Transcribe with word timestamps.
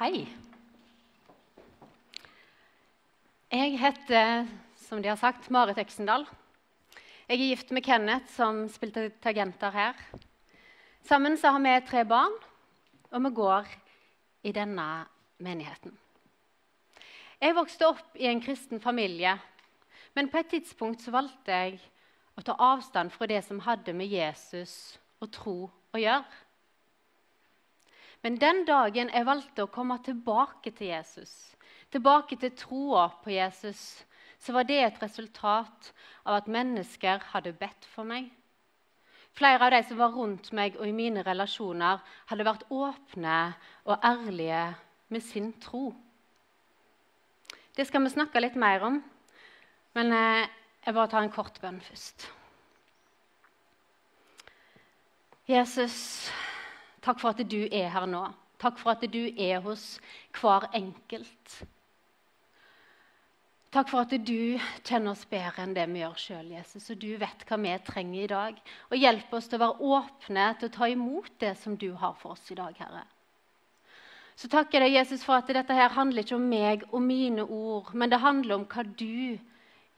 Hei. 0.00 0.22
Jeg 3.52 3.74
heter, 3.76 4.46
som 4.80 5.02
de 5.02 5.10
har 5.10 5.18
sagt, 5.20 5.50
Marit 5.52 5.76
Øksendal. 5.82 6.24
Jeg 7.28 7.34
er 7.34 7.42
gift 7.50 7.74
med 7.76 7.84
Kenneth, 7.84 8.32
som 8.32 8.62
spilte 8.72 9.10
tagenter 9.20 9.68
her. 9.74 10.00
Sammen 11.04 11.36
så 11.36 11.52
har 11.52 11.60
vi 11.60 11.74
tre 11.84 12.06
barn, 12.08 12.32
og 13.10 13.24
vi 13.26 13.34
går 13.42 13.68
i 14.48 14.56
denne 14.56 14.88
menigheten. 15.36 15.92
Jeg 17.36 17.58
vokste 17.60 17.92
opp 17.92 18.16
i 18.16 18.32
en 18.32 18.40
kristen 18.40 18.80
familie, 18.80 19.36
men 20.16 20.32
på 20.32 20.40
et 20.40 20.48
tidspunkt 20.56 21.04
så 21.04 21.12
valgte 21.12 21.52
jeg 21.52 21.76
å 22.40 22.46
ta 22.48 22.56
avstand 22.56 23.12
fra 23.12 23.28
det 23.28 23.44
som 23.44 23.60
hadde 23.68 23.92
med 23.92 24.08
Jesus 24.08 24.96
og 25.20 25.28
tro 25.36 25.58
å 25.68 26.00
gjøre. 26.00 26.24
Men 28.22 28.36
den 28.40 28.64
dagen 28.68 29.08
jeg 29.08 29.26
valgte 29.26 29.64
å 29.64 29.72
komme 29.72 29.96
tilbake 30.04 30.72
til 30.76 30.92
Jesus, 30.92 31.32
tilbake 31.92 32.36
til 32.40 32.52
troa 32.56 33.08
på 33.22 33.32
Jesus, 33.32 34.04
så 34.40 34.52
var 34.56 34.68
det 34.68 34.80
et 34.82 35.00
resultat 35.02 35.90
av 36.24 36.40
at 36.40 36.50
mennesker 36.52 37.24
hadde 37.32 37.56
bedt 37.56 37.88
for 37.94 38.08
meg. 38.08 38.28
Flere 39.36 39.66
av 39.66 39.72
de 39.72 39.80
som 39.86 40.00
var 40.00 40.12
rundt 40.16 40.50
meg 40.56 40.76
og 40.80 40.88
i 40.88 40.94
mine 40.96 41.22
relasjoner, 41.24 42.00
hadde 42.28 42.46
vært 42.46 42.66
åpne 42.72 43.38
og 43.86 44.04
ærlige 44.04 44.64
med 45.10 45.24
sin 45.24 45.52
tro. 45.62 45.90
Det 47.76 47.86
skal 47.86 48.04
vi 48.04 48.12
snakke 48.12 48.42
litt 48.42 48.58
mer 48.58 48.82
om, 48.84 48.98
men 49.96 50.12
eh, 50.12 50.48
jeg 50.84 50.96
bare 50.96 51.10
tar 51.12 51.24
en 51.24 51.32
kort 51.32 51.60
bønn 51.62 51.80
først. 51.84 52.26
Jesus, 55.50 55.96
takk 57.04 57.20
for 57.22 57.34
at 57.34 57.42
du 57.48 57.60
er 57.66 57.90
her 57.94 58.06
nå. 58.10 58.24
Takk 58.60 58.80
for 58.80 58.92
at 58.92 59.04
du 59.08 59.22
er 59.40 59.60
hos 59.64 59.98
hver 60.36 60.68
enkelt. 60.76 61.60
Takk 63.70 63.86
for 63.86 64.02
at 64.02 64.12
du 64.26 64.58
kjenner 64.82 65.12
oss 65.12 65.22
bedre 65.30 65.62
enn 65.62 65.76
det 65.76 65.84
vi 65.92 66.02
gjør 66.02 66.16
sjøl, 66.18 66.48
Jesus. 66.56 66.88
Og 66.90 66.98
du 66.98 67.12
vet 67.20 67.44
hva 67.46 67.58
vi 67.62 67.76
trenger 67.86 68.24
i 68.24 68.30
dag. 68.32 68.58
Og 68.90 68.98
hjelp 68.98 69.32
oss 69.38 69.46
til 69.46 69.60
å 69.60 69.62
være 69.62 69.90
åpne 69.94 70.46
til 70.58 70.68
å 70.68 70.74
ta 70.74 70.88
imot 70.90 71.36
det 71.38 71.54
som 71.60 71.76
du 71.78 71.92
har 72.00 72.16
for 72.18 72.34
oss 72.34 72.50
i 72.50 72.58
dag, 72.58 72.74
Herre. 72.82 73.04
Så 74.34 74.48
takker 74.50 74.80
jeg 74.80 74.88
deg, 74.88 74.96
Jesus, 74.98 75.22
for 75.22 75.38
at 75.38 75.52
dette 75.52 75.76
her 75.76 75.92
handler 75.94 76.24
ikke 76.24 76.38
om 76.38 76.48
meg 76.50 76.82
og 76.90 77.02
mine 77.04 77.44
ord, 77.44 77.92
men 77.94 78.10
det 78.10 78.22
handler 78.22 78.56
om 78.56 78.66
hva 78.72 78.84
du 78.88 79.38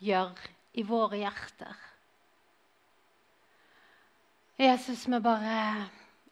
gjør 0.03 0.45
i 0.75 0.85
våre 0.85 1.23
hjerter. 1.23 1.77
Jesus, 4.61 5.07
vi 5.09 5.21
bare 5.23 5.57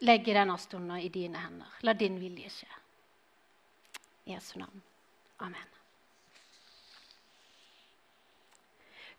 legger 0.00 0.40
denne 0.40 0.56
stunden 0.58 1.00
i 1.00 1.10
dine 1.12 1.40
hender. 1.40 1.80
La 1.84 1.94
din 1.96 2.18
vilje 2.20 2.50
skje. 2.52 2.70
I 4.26 4.34
Jesu 4.34 4.56
navn. 4.60 4.82
Amen. 5.40 5.68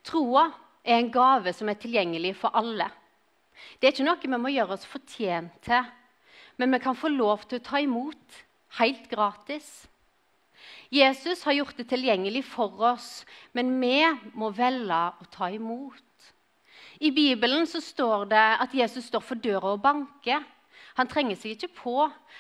Troa 0.05 0.47
er 0.83 0.97
en 0.97 1.11
gave 1.13 1.53
som 1.53 1.69
er 1.69 1.77
tilgjengelig 1.81 2.35
for 2.41 2.57
alle. 2.57 2.89
Det 3.77 3.87
er 3.87 3.93
ikke 3.93 4.07
noe 4.07 4.21
vi 4.21 4.41
må 4.41 4.53
gjøre 4.53 4.77
oss 4.77 4.87
fortjent 4.89 5.57
til, 5.65 5.85
men 6.57 6.73
vi 6.73 6.81
kan 6.81 6.97
få 6.97 7.11
lov 7.13 7.45
til 7.45 7.61
å 7.61 7.65
ta 7.65 7.81
imot 7.81 8.41
helt 8.79 9.09
gratis. 9.11 9.67
Jesus 10.91 11.43
har 11.47 11.55
gjort 11.55 11.77
det 11.77 11.87
tilgjengelig 11.91 12.43
for 12.49 12.81
oss, 12.91 13.23
men 13.53 13.71
vi 13.81 14.01
må 14.37 14.49
velge 14.55 15.01
å 15.21 15.29
ta 15.31 15.49
imot. 15.53 16.01
I 17.01 17.09
Bibelen 17.13 17.65
så 17.69 17.81
står 17.81 18.27
det 18.33 18.47
at 18.65 18.73
Jesus 18.77 19.07
står 19.09 19.23
for 19.25 19.41
døra 19.41 19.73
og 19.73 19.81
banker. 19.81 20.43
Han 20.99 21.09
trenger 21.11 21.39
seg 21.39 21.55
ikke 21.55 21.73
på, 21.81 21.97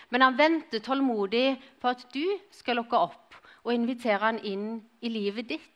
men 0.09 0.25
han 0.25 0.37
venter 0.37 0.83
tålmodig 0.83 1.55
på 1.81 1.91
at 1.91 2.03
du 2.13 2.25
skal 2.51 2.81
lukke 2.81 2.99
opp 2.99 3.37
og 3.63 3.73
invitere 3.75 4.23
han 4.23 4.41
inn 4.43 4.81
i 5.01 5.11
livet 5.11 5.51
ditt. 5.53 5.67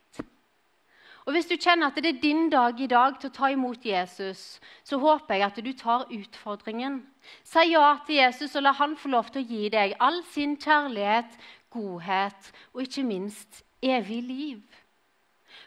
Og 1.26 1.34
Hvis 1.34 1.48
du 1.50 1.56
kjenner 1.58 1.90
at 1.90 1.98
det 1.98 2.12
er 2.12 2.22
din 2.22 2.50
dag 2.54 2.78
i 2.78 2.88
dag 2.88 3.16
til 3.18 3.32
å 3.32 3.34
ta 3.34 3.50
imot 3.50 3.86
Jesus, 3.86 4.60
så 4.86 5.00
håper 5.02 5.40
jeg 5.40 5.46
at 5.48 5.62
du 5.66 5.72
tar 5.74 6.06
utfordringen. 6.14 7.00
Si 7.42 7.64
ja 7.72 7.96
til 8.06 8.20
Jesus 8.20 8.54
og 8.56 8.62
la 8.68 8.76
han 8.78 8.94
få 8.98 9.10
lov 9.10 9.32
til 9.34 9.42
å 9.42 9.50
gi 9.50 9.70
deg 9.74 9.96
all 10.00 10.22
sin 10.30 10.54
kjærlighet, 10.62 11.34
godhet 11.74 12.52
og 12.76 12.84
ikke 12.86 13.08
minst 13.08 13.64
evig 13.82 14.22
liv. 14.22 14.62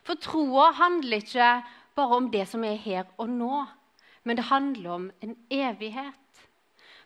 For 0.06 0.14
troa 0.22 0.70
handler 0.78 1.24
ikke 1.24 1.50
bare 1.98 2.20
om 2.22 2.30
det 2.30 2.46
som 2.48 2.62
er 2.64 2.78
her 2.78 3.10
og 3.18 3.28
nå, 3.28 3.64
men 4.22 4.38
det 4.38 4.46
handler 4.52 4.90
om 4.94 5.10
en 5.24 5.36
evighet. 5.50 6.27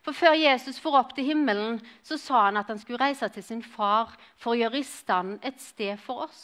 For 0.02 0.12
Før 0.12 0.34
Jesus 0.34 0.80
for 0.82 0.98
opp 0.98 1.14
til 1.14 1.28
himmelen, 1.30 1.78
så 2.02 2.18
sa 2.18 2.48
han 2.48 2.58
at 2.58 2.70
han 2.72 2.80
skulle 2.82 3.00
reise 3.02 3.28
til 3.30 3.44
sin 3.46 3.62
far 3.62 4.16
for 4.34 4.52
å 4.52 4.58
gjøre 4.58 4.80
i 4.80 4.86
stand 4.86 5.38
et 5.46 5.62
sted 5.62 6.00
for 6.02 6.26
oss. 6.26 6.42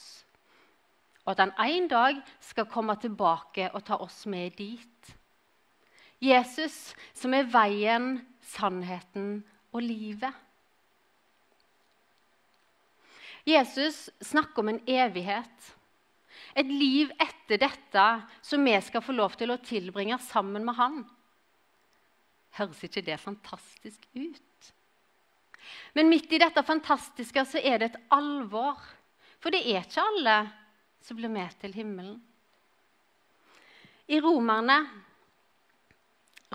Og 1.26 1.34
at 1.34 1.42
han 1.42 1.54
en 1.66 1.88
dag 1.91 2.20
skal 2.41 2.70
komme 2.70 2.94
tilbake 3.02 3.66
og 3.74 3.82
ta 3.84 3.98
oss 4.00 4.22
med 4.30 4.54
dit. 4.56 5.14
Jesus 6.22 6.94
som 7.14 7.34
er 7.34 7.50
veien, 7.50 8.20
sannheten 8.54 9.42
og 9.75 9.82
livet. 9.82 10.32
Jesus 13.48 14.08
snakker 14.22 14.62
om 14.62 14.72
en 14.72 14.80
evighet. 14.86 15.75
Et 16.58 16.66
liv 16.66 17.10
etter 17.20 17.60
dette 17.60 18.06
som 18.42 18.64
vi 18.64 18.75
skal 18.82 19.04
få 19.04 19.14
lov 19.14 19.36
til 19.38 19.52
å 19.52 19.60
tilbringe 19.62 20.19
sammen 20.30 20.66
med 20.66 20.78
Han. 20.78 20.98
Høres 22.58 22.82
ikke 22.84 23.04
det 23.06 23.20
fantastisk 23.22 24.06
ut? 24.14 24.72
Men 25.94 26.08
midt 26.10 26.32
i 26.32 26.41
dette 26.41 26.62
fantastiske 26.66 27.44
så 27.46 27.60
er 27.62 27.78
det 27.80 27.92
et 27.92 28.00
alvor. 28.14 28.80
For 29.38 29.54
det 29.54 29.62
er 29.62 29.84
ikke 29.84 30.02
alle 30.02 30.38
som 31.04 31.19
blir 31.19 31.30
med 31.32 31.54
til 31.60 31.74
himmelen. 31.76 32.19
I 34.08 34.20
Romerne, 34.24 34.78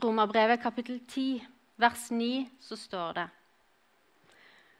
Romerbrevet 0.03 0.61
kapittel 0.61 0.99
10, 1.05 1.43
vers 1.77 2.09
9, 2.11 2.49
så 2.59 2.75
står 2.75 3.11
det 3.19 3.27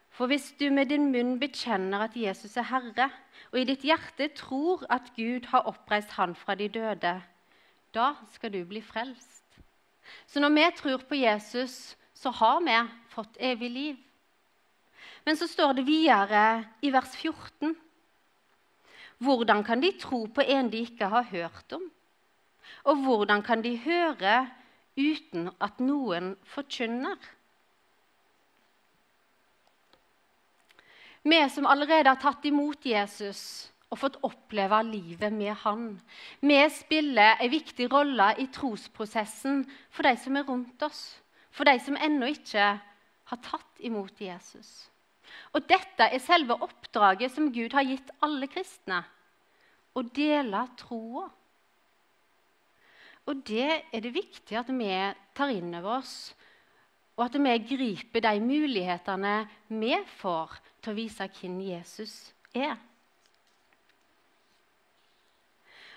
For 0.10 0.28
hvis 0.28 0.52
du 0.60 0.72
med 0.74 0.90
din 0.90 1.12
munn 1.14 1.38
bekjenner 1.42 2.08
at 2.08 2.18
Jesus 2.18 2.58
er 2.58 2.68
Herre, 2.72 3.12
og 3.52 3.60
i 3.62 3.68
ditt 3.70 3.86
hjerte 3.86 4.32
tror 4.38 4.84
at 4.90 5.14
Gud 5.16 5.46
har 5.54 5.70
oppreist 5.70 6.18
Han 6.18 6.36
fra 6.36 6.56
de 6.58 6.68
døde, 6.70 7.14
da 7.94 8.08
skal 8.34 8.54
du 8.54 8.64
bli 8.66 8.82
frelst. 8.82 9.43
Så 10.28 10.40
når 10.40 10.54
vi 10.56 10.66
tror 10.78 11.04
på 11.08 11.16
Jesus, 11.16 11.96
så 12.14 12.30
har 12.30 12.62
vi 12.64 12.78
fått 13.10 13.38
evig 13.40 13.70
liv. 13.72 13.98
Men 15.26 15.38
så 15.40 15.48
står 15.48 15.74
det 15.78 15.86
videre 15.88 16.64
i 16.82 16.92
vers 16.92 17.16
14.: 17.16 17.76
Hvordan 19.24 19.64
kan 19.64 19.82
de 19.82 19.92
tro 20.00 20.26
på 20.28 20.42
en 20.42 20.70
de 20.70 20.84
ikke 20.84 21.08
har 21.08 21.30
hørt 21.32 21.74
om? 21.74 21.86
Og 22.84 22.96
hvordan 23.06 23.44
kan 23.44 23.62
de 23.64 23.78
høre 23.78 24.50
uten 24.98 25.50
at 25.64 25.80
noen 25.80 26.36
forkynner? 26.44 27.18
Vi 31.24 31.40
som 31.50 31.66
allerede 31.66 32.12
har 32.12 32.20
tatt 32.20 32.44
imot 32.46 32.84
Jesus 32.86 33.72
og 33.94 34.00
fått 34.02 34.18
oppleve 34.26 34.80
livet 34.88 35.34
med 35.34 35.54
han. 35.62 35.84
Vi 36.42 36.58
spiller 36.74 37.38
en 37.38 37.52
viktig 37.54 37.92
rolle 37.94 38.32
i 38.42 38.48
trosprosessen 38.54 39.62
for 39.94 40.08
de 40.08 40.16
som 40.18 40.40
er 40.40 40.48
rundt 40.48 40.86
oss. 40.86 41.04
For 41.54 41.70
de 41.70 41.78
som 41.86 42.00
ennå 42.02 42.32
ikke 42.34 42.72
har 43.30 43.42
tatt 43.46 43.84
imot 43.86 44.18
Jesus. 44.22 44.90
Og 45.54 45.66
dette 45.70 46.10
er 46.10 46.22
selve 46.22 46.58
oppdraget 46.66 47.36
som 47.36 47.52
Gud 47.54 47.76
har 47.78 47.86
gitt 47.86 48.10
alle 48.26 48.50
kristne. 48.50 49.04
Å 49.94 50.02
dele 50.10 50.64
troa. 50.80 51.28
Og 53.30 53.44
det 53.46 53.70
er 53.94 54.02
det 54.04 54.16
viktig 54.16 54.58
at 54.58 54.72
vi 54.74 54.90
tar 55.38 55.54
inn 55.54 55.70
over 55.78 56.00
oss, 56.02 56.34
og 57.14 57.28
at 57.28 57.38
vi 57.38 57.54
griper 57.70 58.24
de 58.26 58.34
mulighetene 58.42 59.36
vi 59.70 59.94
får 60.18 60.58
til 60.82 60.92
å 60.92 60.98
vise 60.98 61.30
hvem 61.38 61.62
Jesus 61.62 62.16
er. 62.58 62.74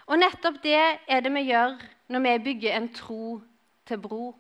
Og 0.07 0.19
nettopp 0.19 0.61
det 0.63 0.79
er 0.79 1.23
det 1.23 1.33
vi 1.35 1.49
gjør 1.49 1.79
når 2.15 2.23
vi 2.27 2.35
bygger 2.45 2.77
en 2.77 2.93
tro 2.95 3.41
til 3.87 3.99
bro, 3.99 4.35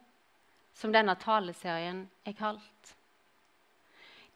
som 0.75 0.93
denne 0.95 1.17
taleserien 1.19 2.05
er 2.27 2.37
kalt. 2.39 2.97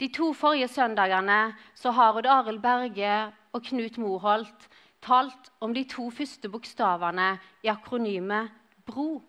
De 0.00 0.08
to 0.08 0.32
forrige 0.32 0.68
søndagene 0.68 1.54
så 1.76 1.92
har 1.92 2.16
Odd 2.16 2.26
Arild 2.26 2.62
Berge 2.62 3.32
og 3.52 3.62
Knut 3.62 3.98
Moholt 3.98 4.68
talt 5.04 5.50
om 5.60 5.74
de 5.74 5.84
to 5.84 6.10
første 6.10 6.48
bokstavene 6.48 7.34
i 7.62 7.68
akronymet 7.68 8.50
BRO. 8.86 9.20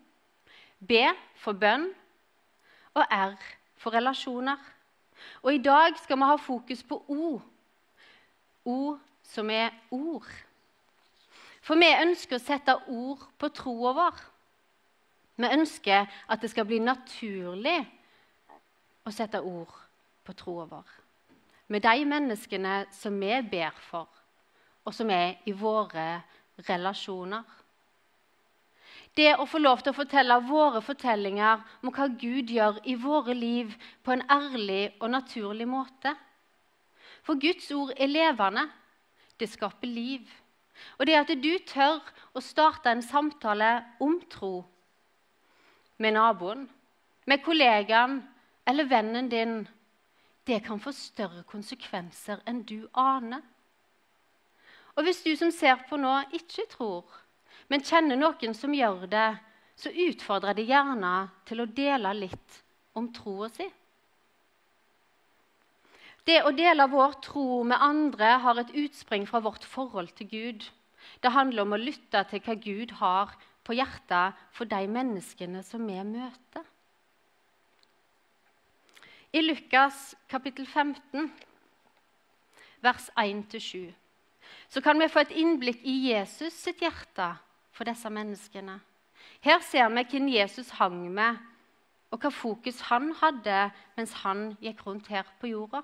B 0.82 1.04
for 1.38 1.54
bønn 1.54 1.90
og 2.94 3.04
R 3.04 3.36
for 3.78 3.94
relasjoner. 3.94 4.58
Og 5.42 5.54
i 5.54 5.62
dag 5.62 5.94
skal 6.02 6.18
vi 6.18 6.30
ha 6.32 6.36
fokus 6.36 6.82
på 6.82 6.98
O. 7.08 7.38
O 8.64 8.96
som 9.22 9.50
er 9.50 9.70
ord. 9.90 10.26
For 11.62 11.78
vi 11.78 11.88
ønsker 11.94 12.38
å 12.38 12.42
sette 12.42 12.74
ord 12.90 13.22
på 13.38 13.50
troa 13.54 13.92
vår. 13.94 14.22
Vi 15.38 15.50
ønsker 15.54 16.10
at 16.28 16.42
det 16.42 16.50
skal 16.50 16.66
bli 16.68 16.80
naturlig 16.82 17.78
å 19.06 19.12
sette 19.14 19.40
ord 19.40 19.72
på 20.26 20.34
troa 20.38 20.66
vår. 20.70 20.98
med 21.72 21.80
de 21.82 22.04
menneskene 22.04 22.86
som 22.92 23.14
vi 23.20 23.32
ber 23.48 23.72
for, 23.88 24.08
og 24.84 24.92
som 24.92 25.10
er 25.10 25.38
i 25.48 25.52
våre 25.56 26.20
relasjoner. 26.68 27.46
Det 29.16 29.30
å 29.36 29.46
få 29.48 29.58
lov 29.58 29.80
til 29.80 29.92
å 29.92 29.96
fortelle 29.96 30.36
våre 30.48 30.82
fortellinger 30.84 31.62
om 31.80 31.92
hva 31.92 32.08
Gud 32.08 32.52
gjør 32.52 32.82
i 32.84 32.94
våre 32.94 33.34
liv 33.36 33.72
på 34.04 34.12
en 34.12 34.24
ærlig 34.28 34.92
og 35.00 35.10
naturlig 35.14 35.68
måte. 35.68 36.12
For 37.22 37.40
Guds 37.40 37.70
ord 37.72 37.92
er 37.96 38.12
levende. 38.12 38.66
Det 39.40 39.48
skaper 39.48 39.88
liv. 39.88 40.28
Og 40.98 41.06
det 41.06 41.16
at 41.18 41.32
du 41.42 41.52
tør 41.68 42.00
å 42.34 42.42
starte 42.42 42.90
en 42.92 43.04
samtale 43.04 43.74
om 44.00 44.18
tro 44.30 44.62
med 46.02 46.16
naboen, 46.16 46.64
med 47.26 47.42
kollegaen 47.44 48.18
eller 48.66 48.88
vennen 48.90 49.28
din, 49.30 49.60
det 50.46 50.62
kan 50.66 50.80
få 50.82 50.90
større 50.96 51.44
konsekvenser 51.46 52.42
enn 52.50 52.64
du 52.66 52.88
aner. 52.98 53.42
Og 54.96 55.06
hvis 55.06 55.22
du 55.24 55.30
som 55.38 55.52
ser 55.54 55.84
på 55.88 55.96
nå, 56.00 56.10
ikke 56.34 56.66
tror, 56.72 57.06
men 57.70 57.84
kjenner 57.86 58.18
noen 58.18 58.56
som 58.56 58.74
gjør 58.74 59.06
det, 59.12 59.28
så 59.78 59.92
utfordrer 60.08 60.58
de 60.58 60.66
gjerne 60.68 61.12
til 61.48 61.62
å 61.62 61.70
dele 61.70 62.12
litt 62.18 62.58
om 62.98 63.08
troa 63.14 63.48
si. 63.52 63.68
Det 66.26 66.38
å 66.46 66.52
dele 66.54 66.86
vår 66.86 67.16
tro 67.24 67.62
med 67.66 67.82
andre 67.82 68.36
har 68.44 68.60
et 68.60 68.74
utspring 68.84 69.24
fra 69.26 69.40
vårt 69.42 69.64
forhold 69.66 70.12
til 70.18 70.28
Gud. 70.30 70.66
Det 71.22 71.34
handler 71.34 71.64
om 71.64 71.74
å 71.74 71.80
lytte 71.80 72.22
til 72.30 72.42
hva 72.44 72.54
Gud 72.54 72.94
har 73.00 73.32
på 73.66 73.74
hjertet 73.74 74.38
for 74.54 74.70
de 74.70 74.86
menneskene 74.86 75.62
som 75.66 75.82
vi 75.86 75.98
møter. 76.06 76.66
I 79.32 79.40
Lukas 79.40 80.12
kapittel 80.28 80.66
15, 80.66 81.30
vers 82.84 83.08
1-7, 83.16 83.90
så 84.68 84.82
kan 84.84 84.98
vi 85.00 85.08
få 85.08 85.22
et 85.24 85.34
innblikk 85.40 85.80
i 85.88 85.94
Jesus 86.10 86.54
sitt 86.54 86.82
hjerte 86.84 87.30
for 87.72 87.88
disse 87.88 88.10
menneskene. 88.12 88.76
Her 89.42 89.62
ser 89.64 89.88
vi 89.88 90.04
hvem 90.10 90.28
Jesus 90.34 90.70
hang 90.78 91.06
med, 91.14 91.40
og 92.12 92.20
hva 92.20 92.30
fokus 92.34 92.82
han 92.90 93.08
hadde 93.22 93.70
mens 93.96 94.12
han 94.20 94.52
gikk 94.60 94.84
rundt 94.86 95.08
her 95.08 95.26
på 95.40 95.50
jorda. 95.54 95.80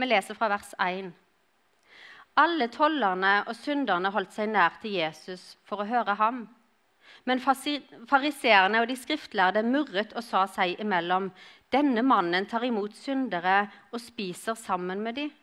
Vi 0.00 0.06
leser 0.06 0.34
fra 0.34 0.48
vers 0.48 0.70
1. 0.80 1.10
Alle 2.40 2.68
tollerne 2.72 3.32
og 3.50 3.56
synderne 3.58 4.08
holdt 4.14 4.32
seg 4.32 4.48
nær 4.48 4.78
til 4.80 4.94
Jesus 4.96 5.42
for 5.68 5.82
å 5.82 5.88
høre 5.90 6.14
ham. 6.16 6.46
Men 7.28 7.42
fariseerne 7.42 8.80
og 8.80 8.88
de 8.88 8.96
skriftlærde 8.96 9.60
murret 9.66 10.14
og 10.16 10.24
sa 10.24 10.46
seg 10.48 10.80
imellom.: 10.80 11.28
Denne 11.68 12.02
mannen 12.06 12.48
tar 12.48 12.64
imot 12.64 12.96
syndere 12.96 13.66
og 13.92 14.00
spiser 14.00 14.56
sammen 14.56 15.04
med 15.04 15.18
dem. 15.20 15.34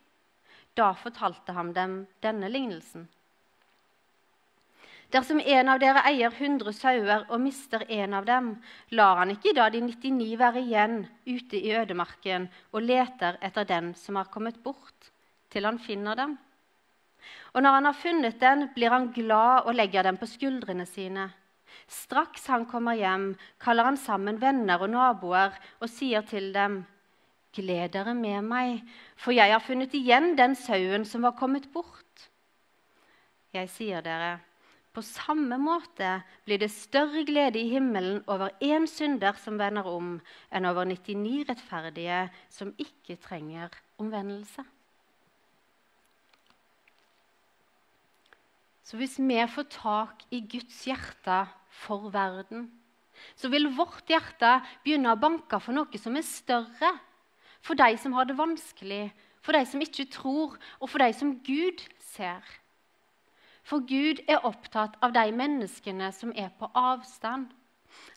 Da 0.73 0.89
fortalte 0.93 1.53
han 1.53 1.73
dem 1.77 1.99
denne 2.25 2.49
lignelsen. 2.49 3.05
Dersom 5.07 5.39
en 5.39 5.69
av 5.71 5.79
dere 5.79 6.01
eier 6.09 6.33
100 6.33 6.73
sauer 6.75 7.21
og 7.31 7.39
mister 7.39 7.85
en 7.87 8.15
av 8.17 8.25
dem, 8.27 8.49
lar 8.91 9.21
han 9.21 9.31
ikke 9.31 9.53
da 9.55 9.69
de 9.71 9.79
99 9.85 10.33
være 10.39 10.63
igjen 10.65 10.97
ute 11.23 11.61
i 11.61 11.71
ødemarken 11.79 12.49
og 12.73 12.83
leter 12.83 13.37
etter 13.39 13.67
den 13.69 13.93
som 13.95 14.19
har 14.19 14.27
kommet 14.33 14.59
bort, 14.65 15.11
til 15.47 15.63
han 15.63 15.79
finner 15.79 16.19
dem? 16.19 16.35
Og 17.55 17.63
når 17.63 17.77
han 17.77 17.87
har 17.87 17.95
funnet 17.95 18.39
den, 18.41 18.67
blir 18.75 18.91
han 18.91 19.13
glad 19.15 19.69
og 19.69 19.77
legger 19.79 20.03
den 20.03 20.19
på 20.19 20.27
skuldrene 20.27 20.85
sine. 20.85 21.29
Straks 21.87 22.49
han 22.51 22.65
kommer 22.67 22.99
hjem, 22.99 23.31
kaller 23.63 23.87
han 23.87 23.97
sammen 23.97 24.41
venner 24.41 24.83
og 24.83 24.91
naboer 24.91 25.55
og 25.79 25.89
sier 25.91 26.27
til 26.27 26.51
dem:" 26.53 26.83
Gled 27.55 27.95
dere 27.95 28.13
med 28.13 28.43
meg, 28.43 28.83
for 29.15 29.31
jeg 29.31 29.49
har 29.49 29.63
funnet 29.63 29.95
igjen 29.95 30.35
den 30.37 30.53
sauen 30.53 31.05
som 31.07 31.23
var 31.23 31.33
kommet 31.39 31.71
bort. 31.73 32.27
Jeg 33.55 33.69
sier 33.71 34.03
dere, 34.05 34.37
på 34.97 35.03
samme 35.05 35.59
måte 35.61 36.15
blir 36.47 36.57
det 36.57 36.71
større 36.73 37.21
glede 37.27 37.59
i 37.61 37.69
himmelen 37.69 38.23
over 38.25 38.49
én 38.65 38.87
synder 38.89 39.37
som 39.37 39.59
vender 39.61 39.85
om, 39.85 40.15
enn 40.49 40.65
over 40.65 40.89
99 40.89 41.43
rettferdige 41.45 42.23
som 42.49 42.71
ikke 42.81 43.19
trenger 43.21 43.77
omvendelse. 44.01 44.65
Så 48.81 48.97
hvis 48.97 49.19
vi 49.21 49.37
får 49.53 49.69
tak 49.69 50.25
i 50.33 50.41
Guds 50.49 50.81
hjerte 50.89 51.43
for 51.69 52.09
verden, 52.09 52.71
så 53.37 53.51
vil 53.53 53.69
vårt 53.77 54.09
hjerte 54.09 54.61
begynne 54.81 55.13
å 55.13 55.21
banke 55.21 55.59
for 55.61 55.77
noe 55.77 56.01
som 56.01 56.17
er 56.17 56.25
større. 56.25 56.95
For 57.61 57.77
de 57.77 57.93
som 58.01 58.15
har 58.17 58.25
det 58.25 58.37
vanskelig, 58.39 59.11
for 59.45 59.53
de 59.53 59.65
som 59.67 59.81
ikke 59.83 60.09
tror, 60.09 60.55
og 60.81 60.89
for 60.89 61.03
de 61.03 61.13
som 61.13 61.37
Gud 61.45 61.83
ser. 62.15 62.41
For 63.67 63.83
Gud 63.83 64.21
er 64.31 64.45
opptatt 64.47 64.95
av 65.03 65.11
de 65.15 65.25
menneskene 65.35 66.11
som 66.15 66.31
er 66.35 66.53
på 66.59 66.69
avstand. 66.77 67.49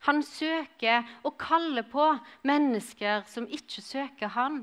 Han 0.06 0.23
søker 0.23 1.08
og 1.26 1.38
kaller 1.41 1.87
på 1.91 2.05
mennesker 2.47 3.25
som 3.26 3.49
ikke 3.50 3.82
søker 3.82 4.31
han. 4.37 4.62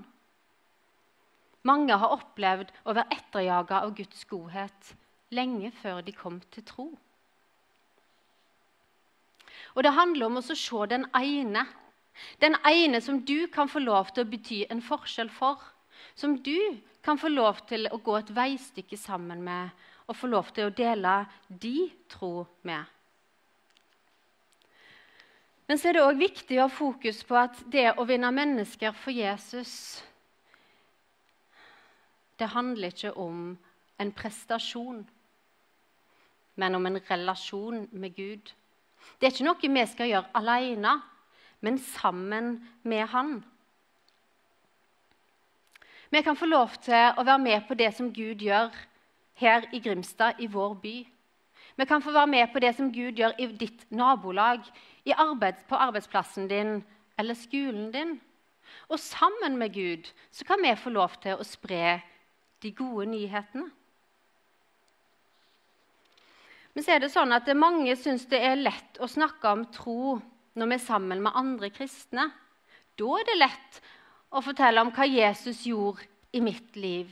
Mange 1.68 1.98
har 2.00 2.14
opplevd 2.16 2.72
å 2.88 2.96
være 2.96 3.18
etterjaga 3.18 3.82
av 3.84 3.92
Guds 3.98 4.24
godhet 4.30 4.94
lenge 5.36 5.74
før 5.82 6.00
de 6.06 6.14
kom 6.16 6.40
til 6.56 6.64
tro. 6.64 6.88
Og 9.76 9.84
Det 9.84 9.94
handler 9.94 10.26
om 10.26 10.40
å 10.40 10.46
se 10.48 10.86
den 10.90 11.06
ene. 11.14 11.66
Den 12.42 12.56
ene 12.66 13.02
som 13.02 13.20
du 13.26 13.48
kan 13.54 13.70
få 13.70 13.84
lov 13.84 14.14
til 14.14 14.24
å 14.24 14.30
bety 14.30 14.64
en 14.72 14.82
forskjell 14.82 15.30
for. 15.30 15.60
Som 16.16 16.40
du 16.42 16.80
kan 17.04 17.20
få 17.20 17.28
lov 17.28 17.60
til 17.68 17.90
å 17.92 18.00
gå 18.02 18.16
et 18.18 18.32
veistykke 18.34 18.98
sammen 18.98 19.44
med 19.44 19.70
og 20.08 20.16
få 20.16 20.30
lov 20.32 20.52
til 20.56 20.68
å 20.68 20.74
dele 20.74 21.14
de 21.50 21.90
tro 22.10 22.46
med. 22.68 22.86
Men 25.68 25.80
så 25.80 25.90
er 25.90 25.98
det 25.98 26.04
òg 26.06 26.20
viktig 26.22 26.58
å 26.58 26.68
ha 26.68 26.72
fokus 26.72 27.20
på 27.28 27.36
at 27.36 27.60
det 27.72 27.90
å 28.00 28.06
vinne 28.08 28.32
mennesker 28.32 28.96
for 28.96 29.12
Jesus 29.12 29.74
Det 32.40 32.54
handler 32.54 32.94
ikke 32.94 33.16
om 33.18 33.58
en 33.98 34.12
prestasjon, 34.14 35.00
men 36.56 36.76
om 36.78 36.86
en 36.86 37.00
relasjon 37.10 37.88
med 37.92 38.14
Gud. 38.14 38.52
Det 39.18 39.26
er 39.26 39.34
ikke 39.34 39.48
noe 39.48 39.72
vi 39.74 39.86
skal 39.90 40.12
gjøre 40.12 40.38
alene, 40.38 40.92
men 41.66 41.80
sammen 41.82 42.60
med 42.84 43.08
Han. 43.10 43.40
Vi 46.10 46.22
kan 46.22 46.38
få 46.38 46.46
lov 46.46 46.78
til 46.86 47.18
å 47.18 47.26
være 47.26 47.42
med 47.42 47.66
på 47.68 47.74
det 47.74 47.90
som 47.98 48.14
Gud 48.14 48.46
gjør 48.46 48.70
her 49.38 49.68
i 49.74 49.80
Grimstad, 49.80 50.40
i 50.40 50.48
vår 50.52 50.76
by. 50.82 50.96
Vi 51.78 51.86
kan 51.86 52.02
få 52.02 52.12
være 52.12 52.28
med 52.28 52.48
på 52.54 52.60
det 52.60 52.74
som 52.76 52.92
Gud 52.94 53.20
gjør 53.20 53.36
i 53.38 53.48
ditt 53.54 53.86
nabolag, 53.94 54.64
arbeids, 55.14 55.64
på 55.70 55.76
arbeidsplassen 55.76 56.50
din 56.50 56.82
eller 57.20 57.38
skolen 57.38 57.92
din. 57.94 58.18
Og 58.90 59.00
sammen 59.00 59.58
med 59.58 59.74
Gud 59.74 60.10
så 60.32 60.46
kan 60.46 60.62
vi 60.62 60.76
få 60.76 60.90
lov 60.90 61.20
til 61.22 61.38
å 61.38 61.46
spre 61.48 62.00
de 62.64 62.72
gode 62.76 63.06
nyhetene. 63.12 63.70
Men 66.74 66.86
så 66.86 66.94
er 66.94 67.02
det 67.02 67.10
sånn 67.10 67.34
at 67.34 67.48
mange 67.58 67.96
syns 67.98 68.28
det 68.30 68.38
er 68.38 68.60
lett 68.60 69.00
å 69.02 69.10
snakke 69.10 69.50
om 69.50 69.64
tro 69.74 70.18
når 70.58 70.70
vi 70.70 70.76
er 70.78 70.84
sammen 70.84 71.24
med 71.26 71.38
andre 71.38 71.72
kristne. 71.74 72.28
Da 72.98 73.14
er 73.18 73.26
det 73.30 73.38
lett 73.38 73.80
å 74.30 74.44
fortelle 74.46 74.82
om 74.82 74.92
hva 74.94 75.08
Jesus 75.10 75.64
gjorde 75.66 76.06
i 76.38 76.42
mitt 76.44 76.78
liv. 76.78 77.10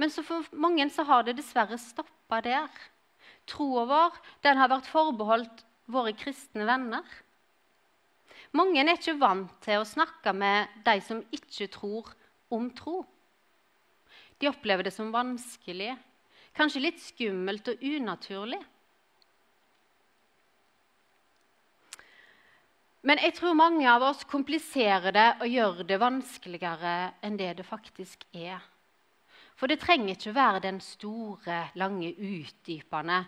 Men 0.00 0.10
for 0.10 0.48
mange 0.58 0.88
så 0.90 1.04
har 1.06 1.22
det 1.22 1.36
dessverre 1.38 1.78
stoppa 1.78 2.40
der. 2.42 2.70
Troa 3.46 3.84
vår 3.88 4.18
den 4.44 4.58
har 4.58 4.72
vært 4.72 4.90
forbeholdt 4.90 5.64
våre 5.90 6.14
kristne 6.16 6.66
venner. 6.66 7.04
Mange 8.54 8.80
er 8.80 8.94
ikke 8.94 9.16
vant 9.18 9.50
til 9.64 9.82
å 9.82 9.88
snakke 9.88 10.32
med 10.34 10.70
de 10.86 10.98
som 11.02 11.22
ikke 11.34 11.68
tror 11.74 12.12
om 12.54 12.68
tro. 12.74 13.02
De 14.38 14.50
opplever 14.50 14.86
det 14.86 14.94
som 14.94 15.12
vanskelig, 15.14 15.94
kanskje 16.54 16.84
litt 16.84 17.02
skummelt 17.02 17.70
og 17.70 17.82
unaturlig. 17.82 18.60
Men 23.04 23.20
jeg 23.20 23.34
tror 23.36 23.56
mange 23.58 23.84
av 23.90 24.02
oss 24.06 24.22
kompliserer 24.24 25.12
det 25.12 25.26
og 25.44 25.50
gjør 25.50 25.82
det 25.88 25.98
vanskeligere 26.00 26.94
enn 27.26 27.36
det 27.36 27.50
det 27.58 27.66
faktisk 27.68 28.24
er. 28.32 28.62
For 29.54 29.70
det 29.70 29.80
trenger 29.82 30.16
ikke 30.16 30.34
være 30.34 30.62
den 30.64 30.80
store, 30.82 31.68
lange, 31.78 32.10
utdypende 32.18 33.22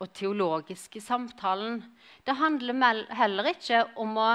og 0.00 0.12
teologiske 0.16 1.00
samtalen. 1.04 1.82
Det 2.24 2.36
handler 2.36 3.04
heller 3.14 3.50
ikke 3.52 3.84
om 4.00 4.16
å, 4.16 4.30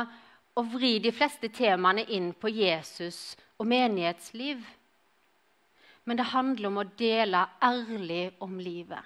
å 0.55 0.65
vri 0.75 0.99
de 1.01 1.11
fleste 1.11 1.49
temaene 1.49 2.05
inn 2.13 2.31
på 2.37 2.51
Jesus 2.53 3.35
og 3.57 3.67
menighetsliv. 3.71 4.61
Men 6.05 6.21
det 6.21 6.29
handler 6.35 6.69
om 6.69 6.83
å 6.83 6.89
dele 6.99 7.47
ærlig 7.65 8.35
om 8.45 8.59
livet, 8.61 9.01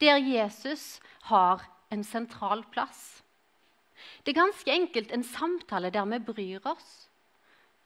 der 0.00 0.16
Jesus 0.16 0.96
har 1.28 1.60
en 1.92 2.04
sentral 2.04 2.64
plass. 2.72 3.20
Det 4.24 4.32
er 4.32 4.40
ganske 4.40 4.72
enkelt 4.72 5.12
en 5.12 5.24
samtale 5.26 5.92
der 5.92 6.08
vi 6.14 6.18
bryr 6.32 6.68
oss. 6.72 7.08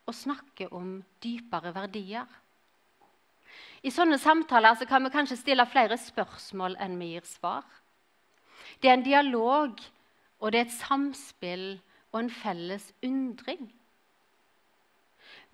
og 0.06 0.14
snakker 0.14 0.70
om 0.70 1.00
dypere 1.18 1.72
verdier. 1.74 2.26
I 3.86 3.92
sånne 3.94 4.16
samtaler 4.18 4.74
så 4.74 4.86
kan 4.88 5.04
vi 5.06 5.12
kanskje 5.14 5.38
stille 5.38 5.66
flere 5.70 5.94
spørsmål 6.00 6.74
enn 6.82 6.96
vi 6.98 7.12
gir 7.12 7.26
svar. 7.28 7.66
Det 8.82 8.90
er 8.90 8.96
en 8.96 9.06
dialog, 9.06 9.78
og 10.42 10.52
det 10.52 10.58
er 10.58 10.64
et 10.66 10.74
samspill 10.74 11.66
og 12.10 12.18
en 12.24 12.30
felles 12.34 12.88
undring. 13.06 13.68